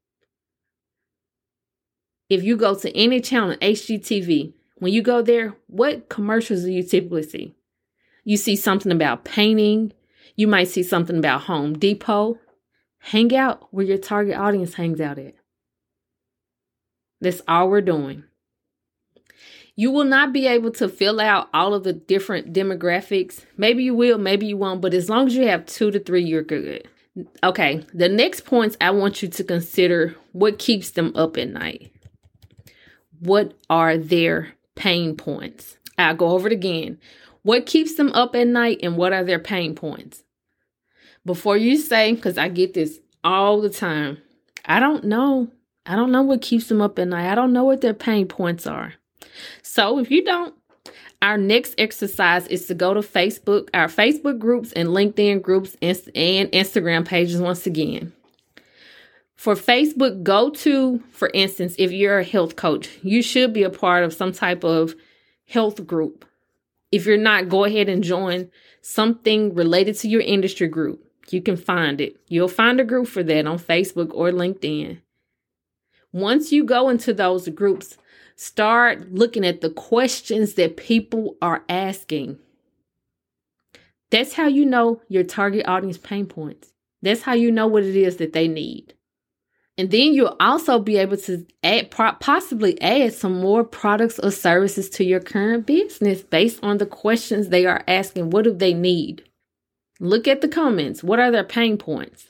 If 2.33 2.43
you 2.43 2.57
go 2.57 2.75
to 2.75 2.97
any 2.97 3.21
channel, 3.21 3.57
HGTV, 3.57 4.55
when 4.77 4.91
you 4.91 5.03
go 5.03 5.21
there, 5.21 5.55
what 5.67 6.09
commercials 6.09 6.63
do 6.63 6.73
you 6.73 6.83
typically 6.83 7.25
see? 7.25 7.55
You 8.25 8.39
see 8.39 8.57
something 8.57 8.91
about 8.91 9.27
painting. 9.27 9.93
You 10.35 10.47
might 10.47 10.69
see 10.69 10.83
something 10.83 11.19
about 11.19 11.43
Home 11.43 11.79
Depot. 11.79 12.39
Hang 13.01 13.37
out 13.37 13.69
where 13.71 13.85
your 13.85 13.99
target 13.99 14.35
audience 14.35 14.73
hangs 14.73 14.99
out 14.99 15.19
at. 15.19 15.35
That's 17.21 17.43
all 17.47 17.69
we're 17.69 17.83
doing. 17.83 18.25
You 19.77 19.91
will 19.91 20.05
not 20.05 20.33
be 20.33 20.47
able 20.47 20.71
to 20.71 20.89
fill 20.89 21.21
out 21.21 21.51
all 21.53 21.75
of 21.75 21.85
the 21.85 21.93
different 21.93 22.55
demographics. 22.55 23.45
Maybe 23.59 23.85
you 23.85 23.95
will, 23.95 24.17
maybe 24.17 24.47
you 24.47 24.57
won't, 24.57 24.81
but 24.81 24.95
as 24.95 25.11
long 25.11 25.27
as 25.27 25.37
you 25.37 25.49
have 25.49 25.67
two 25.67 25.91
to 25.91 26.01
three, 26.01 26.25
you're 26.25 26.43
good. 26.43 26.89
Okay, 27.45 27.85
the 27.93 28.09
next 28.09 28.47
points 28.47 28.79
I 28.81 28.91
want 28.93 29.21
you 29.23 29.29
to 29.29 29.45
consider 29.45 30.17
what 30.33 30.59
keeps 30.59 30.93
them 30.93 31.13
up 31.15 31.37
at 31.37 31.51
night. 31.51 31.93
What 33.23 33.55
are 33.71 33.97
their 33.97 34.49
pain 34.75 35.15
points? 35.15 35.77
I'll 35.97 36.17
go 36.17 36.31
over 36.31 36.49
it 36.49 36.53
again. 36.53 36.99
What 37.43 37.67
keeps 37.67 37.95
them 37.95 38.11
up 38.15 38.35
at 38.35 38.49
night 38.49 38.81
and 38.83 38.97
what 38.97 39.13
are 39.13 39.23
their 39.23 39.39
pain 39.39 39.77
points? 39.77 40.25
Before 41.25 41.57
you 41.57 41.77
say, 41.77 42.13
because 42.15 42.37
I 42.37 42.49
get 42.49 42.75
this 42.75 42.99
all 43.23 43.61
the 43.61 43.71
time, 43.71 44.19
I 44.65 44.81
don't 44.81 45.05
know. 45.05 45.53
I 45.87 45.95
don't 45.95 46.11
know 46.11 46.23
what 46.23 46.43
keeps 46.43 46.67
them 46.67 46.81
up 46.83 46.99
at 46.99 47.07
night. 47.07 47.31
I 47.31 47.37
don't 47.37 47.53
know 47.53 47.63
what 47.63 47.81
their 47.81 47.95
pain 47.95 48.27
points 48.27 48.67
are. 48.67 48.95
So 49.63 50.01
if 50.01 50.11
you 50.11 50.25
don't, 50.25 50.57
our 51.21 51.39
next 51.39 51.77
exercise 51.79 52.49
is 52.49 52.67
to 52.67 52.75
go 52.75 52.93
to 52.93 53.01
Facebook, 53.01 53.69
our 53.73 53.87
Facebook 53.87 54.41
groups 54.41 54.73
and 54.73 54.89
LinkedIn 54.89 55.43
groups 55.43 55.77
and 55.81 56.51
Instagram 56.51 57.05
pages 57.05 57.41
once 57.41 57.69
again. 57.69 58.13
For 59.43 59.57
Facebook, 59.57 60.23
go 60.23 60.51
to, 60.51 61.03
for 61.11 61.29
instance, 61.35 61.75
if 61.77 61.91
you're 61.91 62.21
a 62.21 62.25
health 62.25 62.55
coach, 62.55 62.89
you 63.03 63.23
should 63.23 63.53
be 63.53 63.65
a 63.65 63.71
part 63.71 64.05
of 64.05 64.15
some 64.15 64.31
type 64.31 64.63
of 64.63 64.95
health 65.49 65.85
group. 65.85 66.25
If 66.93 67.07
you're 67.07 67.17
not, 67.17 67.49
go 67.49 67.65
ahead 67.65 67.89
and 67.89 68.05
join 68.05 68.53
something 68.83 69.53
related 69.53 69.97
to 69.97 70.09
your 70.09 70.21
industry 70.21 70.69
group. 70.69 71.05
You 71.31 71.43
can 71.43 71.57
find 71.57 72.01
it. 72.01 72.21
You'll 72.29 72.47
find 72.47 72.79
a 72.79 72.85
group 72.85 73.09
for 73.09 73.25
that 73.25 73.49
on 73.49 73.59
Facebook 73.59 74.13
or 74.15 74.31
LinkedIn. 74.31 75.01
Once 76.13 76.53
you 76.53 76.63
go 76.63 76.89
into 76.89 77.13
those 77.13 77.49
groups, 77.49 77.99
start 78.37 79.11
looking 79.11 79.45
at 79.45 79.61
the 79.61 79.71
questions 79.71 80.55
that 80.55 80.77
people 80.77 81.37
are 81.43 81.65
asking. 81.69 82.39
That's 84.11 84.35
how 84.35 84.47
you 84.47 84.65
know 84.65 85.01
your 85.09 85.25
target 85.25 85.67
audience 85.67 85.99
pain 85.99 86.27
points. 86.27 86.73
That's 87.03 87.23
how 87.23 87.33
you 87.33 87.51
know 87.51 87.67
what 87.67 87.83
it 87.83 87.97
is 87.97 88.19
that 88.19 88.35
they 88.35 88.47
need. 88.47 88.95
And 89.83 89.91
then 89.91 90.15
you'll 90.15 90.37
also 90.39 90.79
be 90.79 90.97
able 90.97 91.17
to 91.17 91.45
add, 91.65 91.91
possibly 91.91 92.81
add 92.81 93.15
some 93.15 93.41
more 93.41 93.65
products 93.65 94.21
or 94.21 94.31
services 94.31 94.89
to 94.91 95.05
your 95.05 95.19
current 95.19 95.67
business 95.67 96.23
based 96.23 96.63
on 96.63 96.79
the 96.79 96.87
questions 96.87 97.49
they 97.49 97.67
are 97.67 97.83
asking. 97.89 98.31
What 98.31 98.45
do 98.45 98.53
they 98.55 98.75
need? 98.75 99.25
Look 99.99 100.29
at 100.29 100.41
the 100.41 100.47
comments. 100.47 101.03
What 101.03 101.19
are 101.19 101.33
their 101.33 101.43
pain 101.43 101.79
points? 101.79 102.27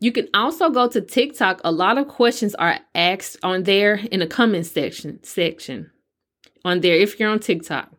You 0.00 0.10
can 0.10 0.28
also 0.34 0.70
go 0.70 0.88
to 0.88 1.00
TikTok. 1.00 1.60
A 1.62 1.70
lot 1.70 1.96
of 1.96 2.08
questions 2.08 2.56
are 2.56 2.80
asked 2.96 3.36
on 3.44 3.62
there 3.62 3.94
in 3.94 4.18
the 4.18 4.26
comment 4.26 4.66
section 4.66 5.22
section 5.22 5.92
on 6.64 6.80
there 6.80 6.96
if 6.96 7.20
you're 7.20 7.30
on 7.30 7.38
TikTok. 7.38 7.92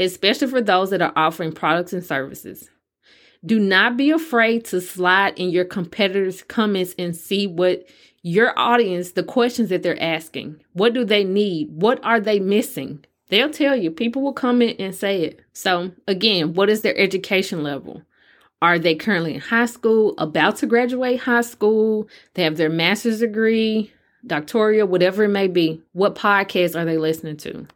especially 0.00 0.48
for 0.48 0.60
those 0.60 0.90
that 0.90 1.02
are 1.02 1.12
offering 1.16 1.52
products 1.52 1.92
and 1.92 2.04
services. 2.04 2.70
Do 3.44 3.60
not 3.60 3.96
be 3.96 4.10
afraid 4.10 4.64
to 4.66 4.80
slide 4.80 5.38
in 5.38 5.50
your 5.50 5.64
competitors' 5.64 6.42
comments 6.42 6.94
and 6.98 7.14
see 7.14 7.46
what 7.46 7.86
your 8.22 8.58
audience, 8.58 9.12
the 9.12 9.22
questions 9.22 9.68
that 9.68 9.82
they're 9.82 10.02
asking. 10.02 10.60
What 10.72 10.92
do 10.92 11.04
they 11.04 11.24
need? 11.24 11.70
What 11.70 12.02
are 12.04 12.20
they 12.20 12.40
missing? 12.40 13.04
They'll 13.28 13.50
tell 13.50 13.76
you. 13.76 13.90
People 13.90 14.22
will 14.22 14.32
come 14.32 14.60
in 14.60 14.76
and 14.78 14.94
say 14.94 15.22
it. 15.22 15.40
So, 15.52 15.92
again, 16.06 16.54
what 16.54 16.68
is 16.68 16.80
their 16.80 16.98
education 16.98 17.62
level? 17.62 18.02
Are 18.60 18.78
they 18.78 18.96
currently 18.96 19.34
in 19.34 19.40
high 19.40 19.66
school, 19.66 20.14
about 20.18 20.56
to 20.56 20.66
graduate 20.66 21.20
high 21.20 21.42
school? 21.42 22.08
They 22.34 22.42
have 22.42 22.56
their 22.56 22.70
master's 22.70 23.20
degree, 23.20 23.92
doctoral, 24.26 24.88
whatever 24.88 25.24
it 25.24 25.28
may 25.28 25.46
be. 25.46 25.80
What 25.92 26.16
podcasts 26.16 26.78
are 26.78 26.84
they 26.84 26.98
listening 26.98 27.36
to? 27.38 27.66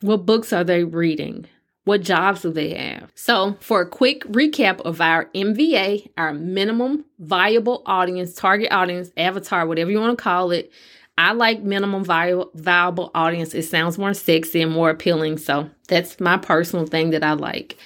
What 0.00 0.24
books 0.24 0.52
are 0.54 0.64
they 0.64 0.84
reading? 0.84 1.46
What 1.84 2.02
jobs 2.02 2.42
do 2.42 2.52
they 2.52 2.74
have? 2.74 3.10
So, 3.14 3.56
for 3.60 3.80
a 3.80 3.88
quick 3.88 4.24
recap 4.24 4.80
of 4.82 5.00
our 5.00 5.26
MVA, 5.34 6.10
our 6.18 6.34
minimum 6.34 7.06
viable 7.18 7.82
audience, 7.86 8.34
target 8.34 8.70
audience, 8.70 9.10
avatar, 9.16 9.66
whatever 9.66 9.90
you 9.90 9.98
want 9.98 10.16
to 10.16 10.22
call 10.22 10.50
it, 10.50 10.70
I 11.16 11.32
like 11.32 11.62
minimum 11.62 12.04
viable, 12.04 12.50
viable 12.54 13.10
audience. 13.14 13.54
It 13.54 13.62
sounds 13.62 13.98
more 13.98 14.14
sexy 14.14 14.60
and 14.60 14.72
more 14.72 14.90
appealing. 14.90 15.38
So, 15.38 15.70
that's 15.88 16.20
my 16.20 16.36
personal 16.36 16.86
thing 16.86 17.10
that 17.10 17.24
I 17.24 17.32
like. 17.32 17.78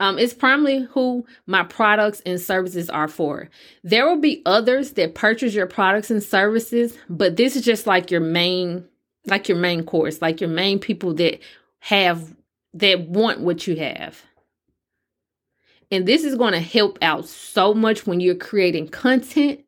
Um, 0.00 0.18
it's 0.18 0.34
primarily 0.34 0.86
who 0.90 1.24
my 1.46 1.62
products 1.62 2.20
and 2.26 2.40
services 2.40 2.90
are 2.90 3.08
for. 3.08 3.48
There 3.84 4.08
will 4.08 4.20
be 4.20 4.42
others 4.44 4.92
that 4.92 5.14
purchase 5.14 5.54
your 5.54 5.66
products 5.66 6.10
and 6.10 6.22
services, 6.22 6.96
but 7.08 7.36
this 7.36 7.56
is 7.56 7.64
just 7.64 7.86
like 7.86 8.10
your 8.10 8.20
main, 8.20 8.84
like 9.26 9.48
your 9.48 9.58
main 9.58 9.84
course, 9.84 10.20
like 10.20 10.40
your 10.40 10.50
main 10.50 10.78
people 10.78 11.14
that 11.14 11.38
have 11.78 12.34
that 12.74 13.08
want 13.08 13.40
what 13.40 13.66
you 13.66 13.76
have. 13.76 14.22
And 15.90 16.06
this 16.06 16.24
is 16.24 16.34
going 16.34 16.52
to 16.52 16.60
help 16.60 16.98
out 17.02 17.26
so 17.26 17.72
much 17.74 18.06
when 18.06 18.20
you're 18.20 18.34
creating 18.34 18.88
content 18.88 19.60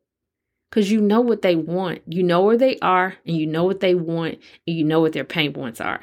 because 0.69 0.91
you 0.91 0.99
know 0.99 1.21
what 1.21 1.41
they 1.41 1.55
want. 1.55 2.01
You 2.07 2.23
know 2.23 2.41
where 2.43 2.57
they 2.57 2.77
are, 2.79 3.15
and 3.25 3.37
you 3.37 3.47
know 3.47 3.63
what 3.63 3.79
they 3.79 3.95
want, 3.95 4.39
and 4.65 4.77
you 4.77 4.83
know 4.83 4.99
what 4.99 5.13
their 5.13 5.23
pain 5.23 5.53
points 5.53 5.79
are. 5.79 6.01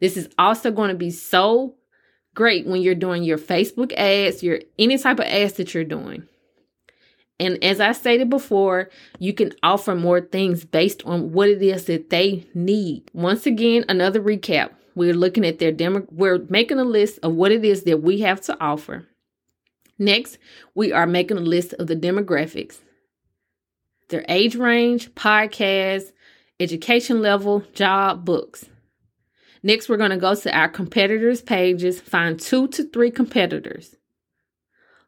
This 0.00 0.16
is 0.16 0.28
also 0.38 0.70
going 0.70 0.88
to 0.88 0.96
be 0.96 1.10
so 1.10 1.74
great 2.34 2.66
when 2.66 2.80
you're 2.80 2.94
doing 2.94 3.22
your 3.22 3.38
Facebook 3.38 3.92
ads, 3.94 4.42
your 4.42 4.60
any 4.78 4.96
type 4.96 5.18
of 5.18 5.26
ads 5.26 5.54
that 5.54 5.74
you're 5.74 5.84
doing. 5.84 6.26
And 7.40 7.62
as 7.62 7.80
I 7.80 7.92
stated 7.92 8.30
before, 8.30 8.90
you 9.18 9.32
can 9.32 9.52
offer 9.62 9.94
more 9.94 10.20
things 10.20 10.64
based 10.64 11.04
on 11.04 11.32
what 11.32 11.48
it 11.48 11.62
is 11.62 11.84
that 11.84 12.10
they 12.10 12.48
need. 12.54 13.10
Once 13.12 13.46
again, 13.46 13.84
another 13.88 14.20
recap. 14.20 14.70
We're 14.98 15.14
looking 15.14 15.46
at 15.46 15.60
their 15.60 15.70
demo, 15.70 16.04
we're 16.10 16.44
making 16.48 16.80
a 16.80 16.84
list 16.84 17.20
of 17.22 17.34
what 17.34 17.52
it 17.52 17.64
is 17.64 17.84
that 17.84 18.02
we 18.02 18.18
have 18.22 18.40
to 18.42 18.60
offer. 18.60 19.06
Next, 19.96 20.38
we 20.74 20.92
are 20.92 21.06
making 21.06 21.36
a 21.38 21.40
list 21.40 21.72
of 21.74 21.86
the 21.86 21.94
demographics, 21.94 22.78
their 24.08 24.24
age 24.28 24.56
range, 24.56 25.14
podcast, 25.14 26.10
education 26.58 27.22
level, 27.22 27.60
job, 27.74 28.24
books. 28.24 28.64
Next, 29.62 29.88
we're 29.88 29.98
going 29.98 30.10
to 30.10 30.16
go 30.16 30.34
to 30.34 30.56
our 30.56 30.68
competitors' 30.68 31.42
pages, 31.42 32.00
find 32.00 32.38
two 32.38 32.66
to 32.66 32.82
three 32.82 33.12
competitors. 33.12 33.94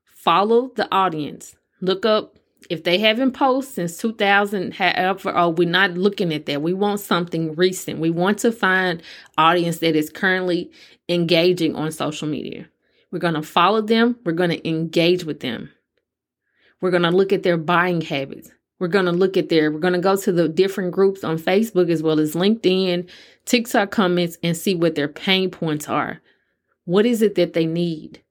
Follow 0.04 0.70
the 0.76 0.88
audience. 0.94 1.56
Look 1.80 2.06
up 2.06 2.38
if 2.68 2.84
they 2.84 2.98
haven't 2.98 3.32
posted 3.32 3.74
since 3.74 3.96
2000, 3.98 4.74
however, 4.74 5.32
oh, 5.34 5.50
we're 5.50 5.68
not 5.68 5.92
looking 5.92 6.32
at 6.32 6.46
that. 6.46 6.62
We 6.62 6.74
want 6.74 7.00
something 7.00 7.54
recent. 7.54 7.98
We 7.98 8.10
want 8.10 8.38
to 8.40 8.52
find 8.52 9.02
audience 9.38 9.78
that 9.78 9.96
is 9.96 10.10
currently 10.10 10.70
engaging 11.08 11.74
on 11.74 11.92
social 11.92 12.28
media. 12.28 12.68
We're 13.10 13.18
going 13.18 13.34
to 13.34 13.42
follow 13.42 13.80
them. 13.80 14.16
We're 14.24 14.32
going 14.32 14.50
to 14.50 14.68
engage 14.68 15.24
with 15.24 15.40
them. 15.40 15.70
We're 16.80 16.90
going 16.90 17.02
to 17.02 17.10
look 17.10 17.32
at 17.32 17.42
their 17.42 17.56
buying 17.56 18.00
habits. 18.00 18.50
We're 18.78 18.88
going 18.88 19.04
to 19.04 19.12
look 19.12 19.36
at 19.36 19.50
their, 19.50 19.70
we're 19.70 19.78
going 19.78 19.92
to 19.92 20.00
go 20.00 20.16
to 20.16 20.32
the 20.32 20.48
different 20.48 20.92
groups 20.92 21.22
on 21.22 21.38
Facebook 21.38 21.90
as 21.90 22.02
well 22.02 22.18
as 22.18 22.34
LinkedIn, 22.34 23.08
TikTok 23.44 23.90
comments, 23.90 24.38
and 24.42 24.56
see 24.56 24.74
what 24.74 24.94
their 24.94 25.08
pain 25.08 25.50
points 25.50 25.88
are. 25.88 26.20
What 26.86 27.04
is 27.04 27.20
it 27.20 27.34
that 27.34 27.52
they 27.52 27.66
need? 27.66 28.22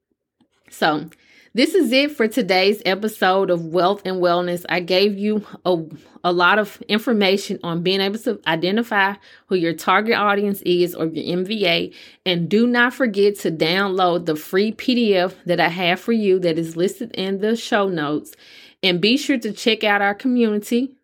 So, 0.72 1.10
this 1.54 1.74
is 1.74 1.92
it 1.92 2.12
for 2.12 2.28
today's 2.28 2.82
episode 2.86 3.50
of 3.50 3.66
Wealth 3.66 4.04
and 4.06 4.18
Wellness. 4.18 4.66
I 4.70 4.82
gave 4.82 5.18
you 5.18 5.46
a, 5.66 5.84
a 6.24 6.32
lot 6.32 6.60
of 6.60 6.82
information 6.88 7.60
on 7.64 7.82
being 7.82 8.02
able 8.02 8.20
to 8.20 8.40
identify 8.46 9.16
who 9.48 9.56
your 9.56 9.74
target 9.74 10.16
audience 10.16 10.62
is 10.62 10.94
or 10.94 11.08
your 11.08 11.38
MVA. 11.38 11.94
And 12.26 12.50
do 12.50 12.68
not 12.68 12.94
forget 12.94 13.36
to 13.40 13.52
download 13.52 14.26
the 14.26 14.36
free 14.36 14.72
PDF 14.74 15.34
that 15.46 15.60
I 15.60 15.70
have 15.70 16.00
for 16.00 16.12
you 16.12 16.40
that 16.40 16.60
is 16.60 16.78
listed 16.78 17.12
in 17.16 17.40
the 17.40 17.56
show 17.56 17.90
notes. 17.90 18.36
And 18.84 19.02
be 19.02 19.18
sure 19.18 19.40
to 19.40 19.52
check 19.52 19.84
out 19.84 20.02
our 20.02 20.16
community, 20.16 20.96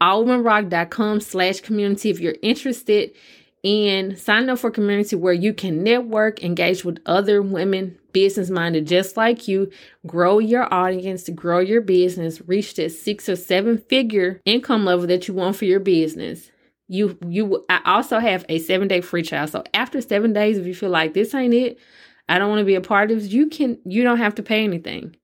allwomenrock.com 0.00 1.20
slash 1.20 1.60
community 1.60 2.10
if 2.10 2.20
you're 2.20 2.36
interested 2.40 3.10
in 3.66 4.14
sign 4.16 4.48
up 4.48 4.60
for 4.60 4.70
community 4.70 5.16
where 5.16 5.32
you 5.32 5.52
can 5.52 5.82
network, 5.82 6.40
engage 6.44 6.84
with 6.84 7.00
other 7.04 7.42
women, 7.42 7.98
business 8.12 8.48
minded 8.48 8.86
just 8.86 9.16
like 9.16 9.48
you, 9.48 9.68
grow 10.06 10.38
your 10.38 10.72
audience, 10.72 11.28
grow 11.30 11.58
your 11.58 11.80
business, 11.80 12.40
reach 12.46 12.74
that 12.74 12.92
six 12.92 13.28
or 13.28 13.34
seven 13.34 13.76
figure 13.76 14.40
income 14.44 14.84
level 14.84 15.08
that 15.08 15.26
you 15.26 15.34
want 15.34 15.56
for 15.56 15.64
your 15.64 15.80
business. 15.80 16.48
You 16.86 17.18
you 17.26 17.64
I 17.68 17.80
also 17.84 18.20
have 18.20 18.46
a 18.48 18.60
seven 18.60 18.86
day 18.86 19.00
free 19.00 19.24
trial. 19.24 19.48
So 19.48 19.64
after 19.74 20.00
seven 20.00 20.32
days, 20.32 20.58
if 20.58 20.66
you 20.66 20.74
feel 20.74 20.90
like 20.90 21.14
this 21.14 21.34
ain't 21.34 21.52
it, 21.52 21.80
I 22.28 22.38
don't 22.38 22.48
want 22.48 22.60
to 22.60 22.64
be 22.64 22.76
a 22.76 22.80
part 22.80 23.10
of 23.10 23.18
this, 23.18 23.32
you 23.32 23.48
can 23.48 23.78
you 23.84 24.04
don't 24.04 24.18
have 24.18 24.36
to 24.36 24.44
pay 24.44 24.62
anything 24.62 25.16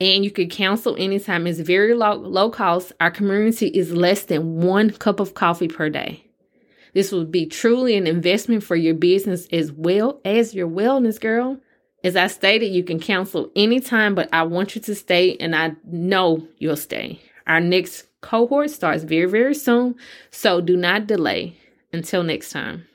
and 0.00 0.24
you 0.24 0.30
can 0.30 0.48
cancel 0.48 0.96
anytime. 0.96 1.46
It's 1.46 1.60
very 1.60 1.92
low, 1.92 2.14
low 2.14 2.48
cost. 2.48 2.92
Our 3.00 3.10
community 3.10 3.66
is 3.66 3.92
less 3.92 4.22
than 4.22 4.62
one 4.62 4.92
cup 4.92 5.20
of 5.20 5.34
coffee 5.34 5.68
per 5.68 5.90
day. 5.90 6.25
This 6.96 7.12
will 7.12 7.26
be 7.26 7.44
truly 7.44 7.94
an 7.94 8.06
investment 8.06 8.64
for 8.64 8.74
your 8.74 8.94
business 8.94 9.46
as 9.52 9.70
well 9.70 10.18
as 10.24 10.54
your 10.54 10.66
wellness, 10.66 11.20
girl. 11.20 11.60
As 12.02 12.16
I 12.16 12.26
stated, 12.28 12.68
you 12.68 12.82
can 12.84 12.98
cancel 12.98 13.50
anytime, 13.54 14.14
but 14.14 14.30
I 14.32 14.44
want 14.44 14.74
you 14.74 14.80
to 14.80 14.94
stay 14.94 15.36
and 15.36 15.54
I 15.54 15.72
know 15.84 16.48
you'll 16.56 16.74
stay. 16.74 17.20
Our 17.46 17.60
next 17.60 18.06
cohort 18.22 18.70
starts 18.70 19.04
very, 19.04 19.26
very 19.26 19.54
soon, 19.54 19.96
so 20.30 20.62
do 20.62 20.74
not 20.74 21.06
delay. 21.06 21.58
Until 21.92 22.22
next 22.22 22.48
time. 22.48 22.86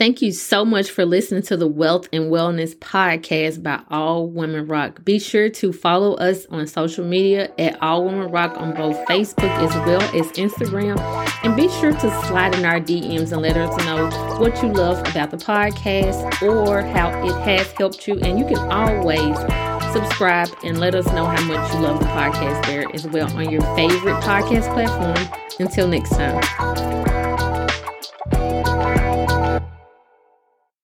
Thank 0.00 0.22
you 0.22 0.32
so 0.32 0.64
much 0.64 0.90
for 0.90 1.04
listening 1.04 1.42
to 1.42 1.58
the 1.58 1.66
Wealth 1.66 2.08
and 2.10 2.32
Wellness 2.32 2.74
podcast 2.74 3.62
by 3.62 3.82
All 3.90 4.26
Women 4.26 4.66
Rock. 4.66 5.04
Be 5.04 5.18
sure 5.18 5.50
to 5.50 5.74
follow 5.74 6.14
us 6.14 6.46
on 6.46 6.66
social 6.68 7.04
media 7.04 7.52
at 7.58 7.76
All 7.82 8.06
Women 8.06 8.30
Rock 8.30 8.56
on 8.56 8.74
both 8.74 8.96
Facebook 9.08 9.50
as 9.58 9.74
well 9.86 10.00
as 10.00 10.32
Instagram. 10.38 10.98
And 11.44 11.54
be 11.54 11.68
sure 11.68 11.92
to 11.92 12.24
slide 12.26 12.54
in 12.54 12.64
our 12.64 12.80
DMs 12.80 13.32
and 13.32 13.42
let 13.42 13.58
us 13.58 13.76
know 13.84 14.08
what 14.38 14.62
you 14.62 14.72
love 14.72 15.06
about 15.06 15.32
the 15.32 15.36
podcast 15.36 16.40
or 16.40 16.80
how 16.80 17.10
it 17.22 17.34
has 17.42 17.70
helped 17.72 18.08
you. 18.08 18.18
And 18.20 18.38
you 18.38 18.46
can 18.46 18.72
always 18.72 19.36
subscribe 19.92 20.48
and 20.64 20.80
let 20.80 20.94
us 20.94 21.04
know 21.08 21.26
how 21.26 21.44
much 21.44 21.74
you 21.74 21.80
love 21.80 22.00
the 22.00 22.06
podcast 22.06 22.64
there 22.64 22.86
as 22.94 23.06
well 23.06 23.30
on 23.36 23.50
your 23.50 23.60
favorite 23.76 24.16
podcast 24.22 24.72
platform. 24.72 25.28
Until 25.58 25.88
next 25.88 26.12
time. 26.12 27.19